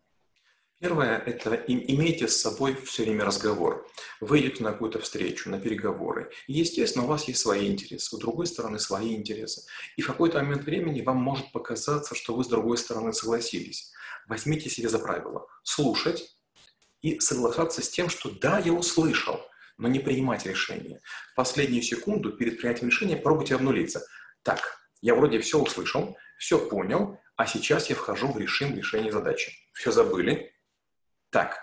Первое– 0.81 1.17
это 1.27 1.53
имейте 1.67 2.27
с 2.27 2.41
собой 2.41 2.73
все 2.73 3.03
время 3.03 3.23
разговор. 3.23 3.87
Вы 4.19 4.39
идете 4.39 4.63
на 4.63 4.71
какую-то 4.71 4.97
встречу, 4.97 5.51
на 5.51 5.59
переговоры. 5.59 6.31
И, 6.47 6.53
естественно, 6.53 7.05
у 7.05 7.07
вас 7.07 7.27
есть 7.27 7.39
свои 7.39 7.71
интересы, 7.71 8.15
у 8.15 8.19
другой 8.19 8.47
стороны 8.47 8.79
свои 8.79 9.15
интересы. 9.15 9.61
И 9.95 10.01
в 10.01 10.07
какой-то 10.07 10.39
момент 10.41 10.63
времени 10.63 11.01
вам 11.01 11.17
может 11.17 11.51
показаться, 11.51 12.15
что 12.15 12.33
вы 12.33 12.43
с 12.43 12.47
другой 12.47 12.79
стороны 12.79 13.13
согласились. 13.13 13.91
Возьмите 14.27 14.71
себе 14.71 14.89
за 14.89 14.97
правило 14.97 15.45
слушать 15.61 16.35
и 17.03 17.19
соглашаться 17.19 17.83
с 17.83 17.89
тем, 17.89 18.09
что 18.09 18.31
да, 18.31 18.57
я 18.57 18.73
услышал, 18.73 19.39
но 19.77 19.87
не 19.87 19.99
принимать 19.99 20.47
решение. 20.47 20.99
В 21.33 21.35
последнюю 21.35 21.83
секунду 21.83 22.31
перед 22.31 22.59
принятием 22.59 22.89
решения 22.89 23.17
пробуйте 23.17 23.53
обнулиться. 23.53 24.03
Так, 24.41 24.80
я 25.01 25.15
вроде 25.15 25.39
все 25.39 25.59
услышал, 25.59 26.17
все 26.37 26.57
понял, 26.57 27.19
а 27.35 27.45
сейчас 27.45 27.89
я 27.89 27.95
вхожу 27.95 28.31
в 28.31 28.37
режим 28.37 28.75
решения 28.75 29.11
задачи. 29.11 29.51
Все 29.73 29.91
забыли. 29.91 30.53
Так, 31.29 31.59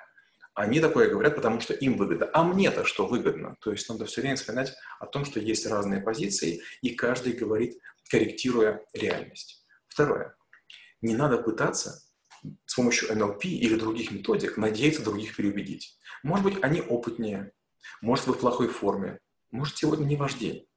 они 0.54 0.80
такое 0.80 1.08
говорят, 1.08 1.36
потому 1.36 1.60
что 1.60 1.72
им 1.72 1.96
выгодно. 1.96 2.28
А 2.32 2.42
мне-то 2.42 2.84
что 2.84 3.06
выгодно? 3.06 3.56
То 3.60 3.70
есть 3.70 3.88
надо 3.88 4.06
все 4.06 4.20
время 4.20 4.36
вспоминать 4.36 4.74
о 4.98 5.06
том, 5.06 5.24
что 5.24 5.38
есть 5.40 5.66
разные 5.66 6.00
позиции, 6.00 6.62
и 6.82 6.94
каждый 6.94 7.32
говорит, 7.32 7.78
корректируя 8.10 8.84
реальность. 8.92 9.64
Второе. 9.86 10.36
Не 11.00 11.14
надо 11.14 11.38
пытаться 11.38 12.02
с 12.66 12.74
помощью 12.74 13.16
НЛП 13.16 13.44
или 13.44 13.76
других 13.76 14.10
методик 14.10 14.56
надеяться 14.56 15.04
других 15.04 15.36
переубедить. 15.36 15.98
Может 16.22 16.44
быть, 16.44 16.62
они 16.62 16.80
опытнее, 16.80 17.52
может, 18.00 18.26
вы 18.26 18.34
в 18.34 18.38
плохой 18.38 18.68
форме, 18.68 19.20
может, 19.50 19.76
сегодня 19.76 20.04
не 20.04 20.16
ваш 20.16 20.34
день. 20.34 20.67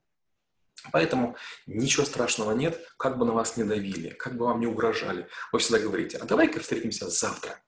Поэтому 0.90 1.36
ничего 1.66 2.04
страшного 2.04 2.52
нет, 2.52 2.80
как 2.96 3.18
бы 3.18 3.24
на 3.24 3.32
вас 3.32 3.56
не 3.56 3.64
давили, 3.64 4.10
как 4.10 4.36
бы 4.36 4.46
вам 4.46 4.60
не 4.60 4.66
угрожали. 4.66 5.28
Вы 5.52 5.60
всегда 5.60 5.78
говорите, 5.78 6.18
а 6.18 6.24
давай-ка 6.24 6.60
встретимся 6.60 7.08
завтра. 7.08 7.60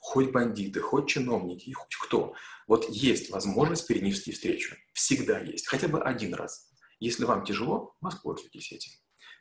Хоть 0.00 0.30
бандиты, 0.30 0.80
хоть 0.80 1.08
чиновники, 1.08 1.72
хоть 1.72 1.94
кто. 1.96 2.34
Вот 2.66 2.88
есть 2.88 3.30
возможность 3.30 3.86
перенести 3.86 4.32
встречу. 4.32 4.76
Всегда 4.92 5.38
есть. 5.40 5.66
Хотя 5.66 5.88
бы 5.88 6.02
один 6.02 6.34
раз. 6.34 6.70
Если 6.98 7.24
вам 7.24 7.44
тяжело, 7.44 7.94
воспользуйтесь 8.00 8.72
этим. 8.72 8.92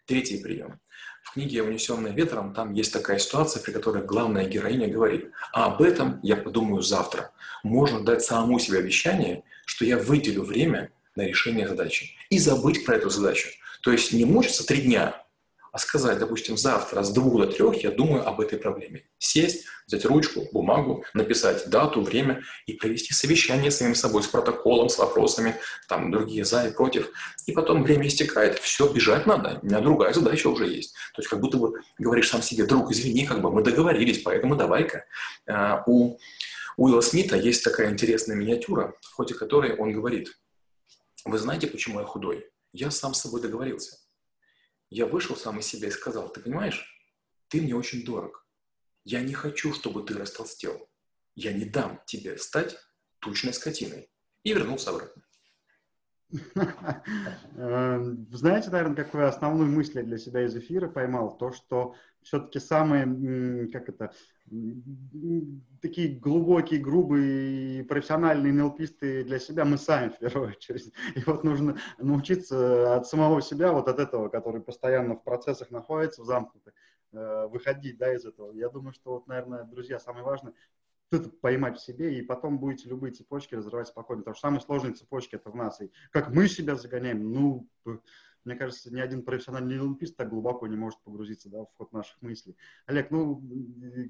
Третий 0.06 0.42
прием. 0.42 0.80
В 1.24 1.34
книге 1.34 1.62
«Унесенная 1.62 2.12
ветром» 2.12 2.54
там 2.54 2.74
есть 2.74 2.92
такая 2.92 3.20
ситуация, 3.20 3.62
при 3.62 3.72
которой 3.72 4.04
главная 4.04 4.48
героиня 4.48 4.88
говорит, 4.88 5.32
а 5.54 5.66
об 5.66 5.82
этом 5.82 6.20
я 6.24 6.36
подумаю 6.36 6.82
завтра. 6.82 7.32
Можно 7.64 8.04
дать 8.04 8.24
самому 8.24 8.58
себе 8.60 8.80
обещание, 8.80 9.44
что 9.66 9.86
я 9.86 9.98
выделю 9.98 10.44
время 10.44 10.92
на 11.20 11.28
решение 11.28 11.68
задачи. 11.68 12.16
И 12.30 12.40
забыть 12.40 12.86
про 12.86 12.96
эту 12.96 13.10
задачу. 13.10 13.50
То 13.82 13.92
есть 13.92 14.14
не 14.14 14.26
мучиться 14.26 14.66
три 14.66 14.82
дня, 14.82 15.26
а 15.72 15.78
сказать, 15.78 16.18
допустим, 16.18 16.58
завтра 16.58 17.04
с 17.04 17.12
двух 17.12 17.42
до 17.42 17.48
трех 17.48 17.84
я 17.84 17.92
думаю 17.92 18.28
об 18.28 18.42
этой 18.42 18.58
проблеме. 18.58 19.04
Сесть, 19.20 19.66
взять 19.86 20.04
ручку, 20.06 20.48
бумагу, 20.52 21.06
написать 21.14 21.70
дату, 21.70 22.02
время 22.02 22.42
и 22.66 22.74
провести 22.74 23.14
совещание 23.14 23.70
с 23.70 23.78
самим 23.78 23.94
собой, 23.94 24.24
с 24.24 24.28
протоколом, 24.28 24.90
с 24.90 24.98
вопросами, 24.98 25.56
там, 25.88 26.10
другие 26.10 26.44
за 26.44 26.68
и 26.68 26.72
против. 26.72 27.12
И 27.46 27.52
потом 27.52 27.84
время 27.84 28.08
истекает, 28.08 28.58
все, 28.60 28.92
бежать 28.92 29.28
надо, 29.28 29.60
у 29.62 29.66
меня 29.66 29.80
другая 29.80 30.14
задача 30.14 30.48
уже 30.48 30.68
есть. 30.68 30.94
То 31.14 31.22
есть 31.22 31.30
как 31.30 31.40
будто 31.40 31.58
бы 31.58 31.74
говоришь 32.00 32.30
сам 32.30 32.42
себе, 32.42 32.66
друг, 32.66 32.92
извини, 32.92 33.26
как 33.26 33.42
бы 33.42 33.52
мы 33.52 33.64
договорились, 33.64 34.24
поэтому 34.24 34.56
давай-ка. 34.56 35.06
А, 35.48 35.84
у 35.86 36.18
Уилла 36.78 37.02
Смита 37.02 37.36
есть 37.36 37.64
такая 37.64 37.92
интересная 37.92 38.36
миниатюра, 38.36 38.96
в 39.02 39.14
ходе 39.14 39.36
которой 39.36 39.76
он 39.76 39.92
говорит– 39.92 40.30
вы 41.26 41.38
знаете, 41.38 41.68
почему 41.68 42.00
я 42.00 42.06
худой? 42.06 42.50
Я 42.72 42.92
сам 42.92 43.14
с 43.14 43.22
собой 43.22 43.42
договорился. 43.42 43.98
Я 44.90 45.06
вышел 45.06 45.36
сам 45.36 45.60
из 45.60 45.68
себя 45.68 45.88
и 45.88 45.92
сказал, 45.92 46.32
ты 46.32 46.42
понимаешь, 46.42 46.86
ты 47.48 47.62
мне 47.62 47.76
очень 47.76 48.06
дорог. 48.06 48.48
Я 49.04 49.22
не 49.22 49.34
хочу, 49.34 49.74
чтобы 49.74 50.04
ты 50.04 50.14
растолстел. 50.16 50.90
Я 51.36 51.54
не 51.54 51.66
дам 51.66 52.02
тебе 52.06 52.38
стать 52.38 52.78
тучной 53.20 53.54
скотиной. 53.54 54.10
И 54.44 54.54
вернулся 54.54 54.92
обратно. 54.92 55.24
Эм, 57.56 58.28
знаете, 58.32 58.70
наверное, 58.70 58.96
какую 58.96 59.28
основную 59.28 59.70
мысль 59.70 59.98
я 59.98 60.04
для 60.04 60.18
себя 60.18 60.46
из 60.46 60.56
эфира 60.56 60.88
поймал? 60.88 61.38
То, 61.38 61.52
что 61.52 61.96
все-таки 62.24 62.60
самые, 62.60 63.68
как 63.72 63.90
это, 63.90 64.12
такие 65.82 66.20
глубокие, 66.20 66.80
грубые, 66.80 67.84
профессиональные 67.84 68.54
НЛПисты 68.54 69.24
для 69.24 69.40
себя 69.40 69.66
мы 69.66 69.78
сами, 69.78 70.10
в 70.10 70.20
первую 70.20 70.50
очередь. 70.50 70.92
И 71.16 71.22
вот 71.26 71.44
нужно 71.44 71.78
научиться 71.98 72.96
от 72.96 73.08
самого 73.08 73.42
себя, 73.42 73.72
вот 73.72 73.88
от 73.88 74.00
этого, 74.00 74.30
который 74.30 74.62
постоянно 74.62 75.16
в 75.16 75.24
процессах 75.24 75.72
находится, 75.72 76.24
в 76.24 76.26
замкнутых, 76.26 76.74
э, 77.14 77.48
выходить 77.48 77.98
да, 77.98 78.14
из 78.14 78.26
этого. 78.26 78.52
Я 78.54 78.70
думаю, 78.70 78.94
что, 78.94 79.12
вот, 79.12 79.28
наверное, 79.28 79.64
друзья, 79.64 80.00
самое 80.00 80.26
важное, 80.26 80.54
это 81.12 81.30
поймать 81.30 81.78
в 81.78 81.84
себе, 81.84 82.20
и 82.20 82.22
потом 82.22 82.60
будете 82.60 82.88
любые 82.88 83.14
цепочки 83.14 83.56
разрывать 83.56 83.88
спокойно. 83.88 84.22
Потому 84.22 84.36
что 84.36 84.48
самые 84.48 84.62
сложные 84.62 84.94
цепочки 84.94 85.36
это 85.36 85.50
в 85.50 85.56
нас. 85.56 85.82
И 85.82 85.92
как 86.12 86.30
мы 86.30 86.48
себя 86.48 86.76
загоняем, 86.76 87.32
ну, 87.32 87.68
мне 88.46 88.56
кажется, 88.56 88.94
ни 88.94 89.00
один 89.00 89.24
профессиональный 89.24 89.78
НЛПист 89.78 90.16
так 90.16 90.30
глубоко 90.30 90.68
не 90.68 90.78
может 90.78 91.00
погрузиться 91.04 91.50
да, 91.50 91.60
в 91.60 91.70
ход 91.78 91.92
наших 91.92 92.22
мыслей. 92.22 92.56
Олег, 92.86 93.12
ну, 93.12 93.44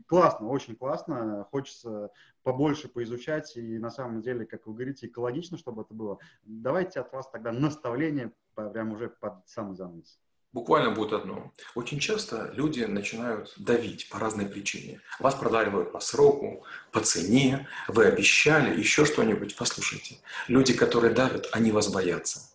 классно, 0.07 0.47
очень 0.47 0.75
классно. 0.75 1.47
Хочется 1.51 2.11
побольше 2.43 2.87
поизучать, 2.87 3.55
и 3.57 3.77
на 3.77 3.89
самом 3.89 4.21
деле, 4.21 4.45
как 4.45 4.67
вы 4.67 4.73
говорите, 4.73 5.07
экологично, 5.07 5.57
чтобы 5.57 5.81
это 5.81 5.93
было. 5.93 6.19
Давайте 6.43 6.99
от 6.99 7.11
вас 7.11 7.29
тогда 7.29 7.51
наставление 7.51 8.31
прямо 8.55 8.93
уже 8.93 9.09
под 9.09 9.47
самый 9.47 9.75
занавес. 9.75 10.19
Буквально 10.51 10.91
будет 10.91 11.13
одно. 11.13 11.53
Очень 11.75 11.99
часто 11.99 12.51
люди 12.55 12.81
начинают 12.81 13.53
давить 13.57 14.09
по 14.09 14.17
разной 14.17 14.47
причине. 14.47 14.99
Вас 15.19 15.35
продавливают 15.35 15.91
по 15.91 15.99
сроку, 15.99 16.63
по 16.91 17.01
цене, 17.01 17.67
вы 17.87 18.05
обещали, 18.05 18.75
еще 18.75 19.05
что-нибудь. 19.05 19.55
Послушайте, 19.55 20.17
люди, 20.47 20.73
которые 20.73 21.13
давят, 21.13 21.47
они 21.51 21.71
вас 21.71 21.89
боятся. 21.89 22.49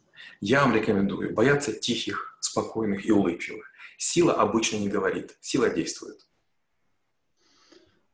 Я 0.47 0.61
вам 0.61 0.75
рекомендую 0.75 1.33
бояться 1.33 1.73
тихих, 1.73 2.37
спокойных 2.39 3.07
и 3.07 3.11
улыбчивых. 3.11 3.65
Сила 3.97 4.35
обычно 4.35 4.77
не 4.77 4.91
говорит, 4.91 5.39
сила 5.41 5.71
действует. 5.71 6.21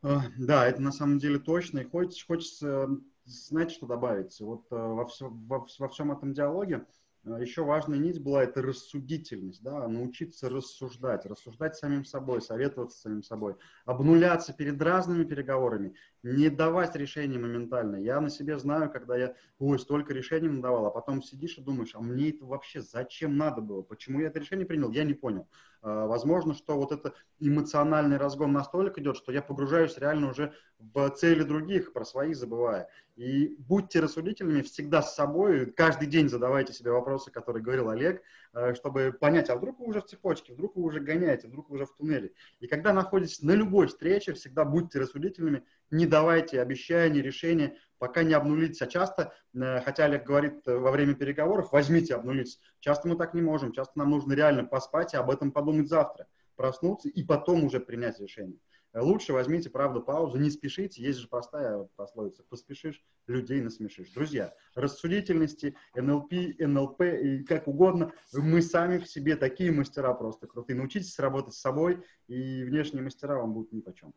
А, 0.02 0.22
да, 0.38 0.64
это 0.64 0.80
на 0.80 0.92
самом 0.92 1.18
деле 1.18 1.40
точно. 1.40 1.80
И 1.80 1.84
хочется, 1.84 2.24
хочется 2.24 2.88
знаете, 3.24 3.74
что 3.74 3.88
добавить? 3.88 4.40
Вот 4.40 4.64
э, 4.70 4.76
во, 4.76 5.06
все, 5.06 5.28
во, 5.28 5.66
во 5.76 5.88
всем 5.88 6.12
этом 6.12 6.32
диалоге 6.32 6.86
еще 7.24 7.64
важная 7.64 7.98
нить 7.98 8.22
была 8.22 8.44
это 8.44 8.62
рассудительность, 8.62 9.62
да, 9.62 9.86
научиться 9.88 10.48
рассуждать, 10.48 11.26
рассуждать 11.26 11.76
самим 11.76 12.04
собой, 12.04 12.40
советоваться 12.40 12.98
самим 12.98 13.22
собой, 13.22 13.56
обнуляться 13.84 14.52
перед 14.54 14.80
разными 14.80 15.24
переговорами, 15.24 15.94
не 16.22 16.50
давать 16.50 16.96
решений 16.96 17.38
моментально. 17.38 17.96
Я 17.96 18.20
на 18.20 18.30
себе 18.30 18.59
знаю, 18.59 18.90
когда 18.90 19.16
я, 19.16 19.35
ой, 19.59 19.78
столько 19.78 20.12
решений 20.12 20.48
надавал, 20.48 20.87
а 20.87 20.90
потом 20.90 21.22
сидишь 21.22 21.56
и 21.59 21.62
думаешь, 21.62 21.94
а 21.94 22.00
мне 22.00 22.30
это 22.30 22.44
вообще 22.44 22.80
зачем 22.83 23.37
надо 23.37 23.61
было, 23.61 23.83
почему 23.83 24.20
я 24.20 24.28
это 24.28 24.38
решение 24.38 24.66
принял, 24.66 24.90
я 24.90 25.04
не 25.04 25.14
понял. 25.14 25.48
А, 25.83 26.06
возможно, 26.06 26.54
что 26.54 26.76
вот 26.76 26.92
это 26.92 27.14
эмоциональный 27.38 28.18
разгон 28.18 28.52
настолько 28.52 29.00
идет, 29.00 29.16
что 29.16 29.33
я 29.33 29.40
погружаюсь 29.40 29.96
реально 29.96 30.30
уже 30.30 30.52
в 30.78 31.11
цели 31.11 31.42
других, 31.42 31.92
про 31.92 32.04
свои 32.04 32.35
забывая. 32.35 32.88
И 33.16 33.56
будьте 33.59 34.00
рассудительными 34.00 34.62
всегда 34.62 35.02
с 35.02 35.14
собой, 35.14 35.66
каждый 35.72 36.06
день 36.06 36.28
задавайте 36.28 36.72
себе 36.72 36.90
вопросы, 36.90 37.30
которые 37.30 37.62
говорил 37.62 37.90
Олег, 37.90 38.22
а, 38.52 38.74
чтобы 38.74 39.12
понять, 39.18 39.48
а 39.48 39.56
вдруг 39.56 39.78
вы 39.78 39.87
уже 39.87 40.00
в 40.00 40.06
цепочке, 40.06 40.52
вдруг 40.52 40.76
вы 40.76 40.83
уже 40.83 41.00
гоняете, 41.00 41.48
вдруг 41.48 41.70
вы 41.70 41.76
уже 41.76 41.87
в 41.87 41.96
туннеле. 41.96 42.33
И 42.61 42.66
когда 42.66 42.92
находитесь 42.92 43.42
на 43.42 43.52
любой 43.52 43.87
встрече, 43.87 44.35
всегда 44.35 44.64
будьте 44.64 44.98
рассудительными, 44.98 45.64
не 45.90 46.07
давайте 46.07 46.61
обещания, 46.61 47.22
решения, 47.22 47.76
пока 47.98 48.22
не 48.22 48.35
обнулитесь. 48.35 48.83
А 48.83 48.87
часто, 48.87 49.33
э, 49.55 49.81
хотя 49.83 50.05
Олег 50.07 50.24
говорит 50.24 50.66
э, 50.66 50.76
во 50.76 50.90
время 50.90 51.14
переговоров, 51.14 51.72
возьмите, 51.72 52.14
обнулитесь. 52.14 52.61
Часто 52.81 53.09
мы 53.09 53.16
так 53.16 53.35
не 53.35 53.42
можем. 53.42 53.72
Часто 53.72 53.98
нам 53.98 54.11
нужно 54.11 54.33
реально 54.33 54.64
поспать 54.64 55.14
и 55.14 55.16
об 55.16 55.31
этом 55.31 55.53
подумать 55.53 55.88
завтра. 55.88 56.26
Проснуться 56.57 57.09
и 57.09 57.22
потом 57.22 57.64
уже 57.64 57.81
принять 57.81 58.20
решение. 58.20 58.59
Э, 58.92 59.00
лучше 59.00 59.33
возьмите, 59.33 59.70
правда, 59.70 60.00
паузу, 60.00 60.38
не 60.38 60.50
спешите. 60.50 61.03
Есть 61.03 61.20
же 61.20 61.29
простая 61.29 61.87
пословица. 61.96 62.42
Поспешишь, 62.48 63.03
людей 63.26 63.61
насмешишь. 63.61 64.11
Друзья, 64.11 64.55
рассудительности, 64.74 65.76
НЛП, 65.94 66.33
НЛП 66.59 67.03
и 67.03 67.44
как 67.44 67.68
угодно, 67.68 68.12
мы 68.33 68.62
сами 68.62 68.98
в 68.98 69.07
себе 69.07 69.37
такие 69.37 69.72
мастера 69.72 70.14
просто 70.14 70.46
крутые. 70.46 70.76
Научитесь 70.76 71.18
работать 71.18 71.55
с 71.55 71.61
собой, 71.61 72.03
и 72.29 72.64
внешние 72.64 73.03
мастера 73.03 73.37
вам 73.37 73.53
будут 73.53 73.72
ни 73.72 73.81
по 73.81 73.92
чем. 73.92 74.14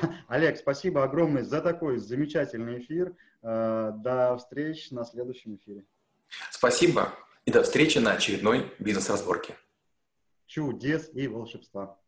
Олег, 0.28 0.56
спасибо 0.58 1.04
огромное 1.04 1.44
за 1.44 1.60
такой 1.60 1.98
замечательный 1.98 2.80
эфир. 2.80 3.14
Э, 3.42 3.92
до 3.94 4.36
встречи 4.36 4.92
на 4.92 5.04
следующем 5.04 5.56
эфире. 5.56 5.84
Спасибо 6.50 7.12
и 7.44 7.52
до 7.52 7.62
встречи 7.62 7.98
на 7.98 8.12
очередной 8.12 8.72
бизнес-разборке. 8.78 9.56
Чудес 10.46 11.10
и 11.14 11.28
волшебства. 11.28 11.98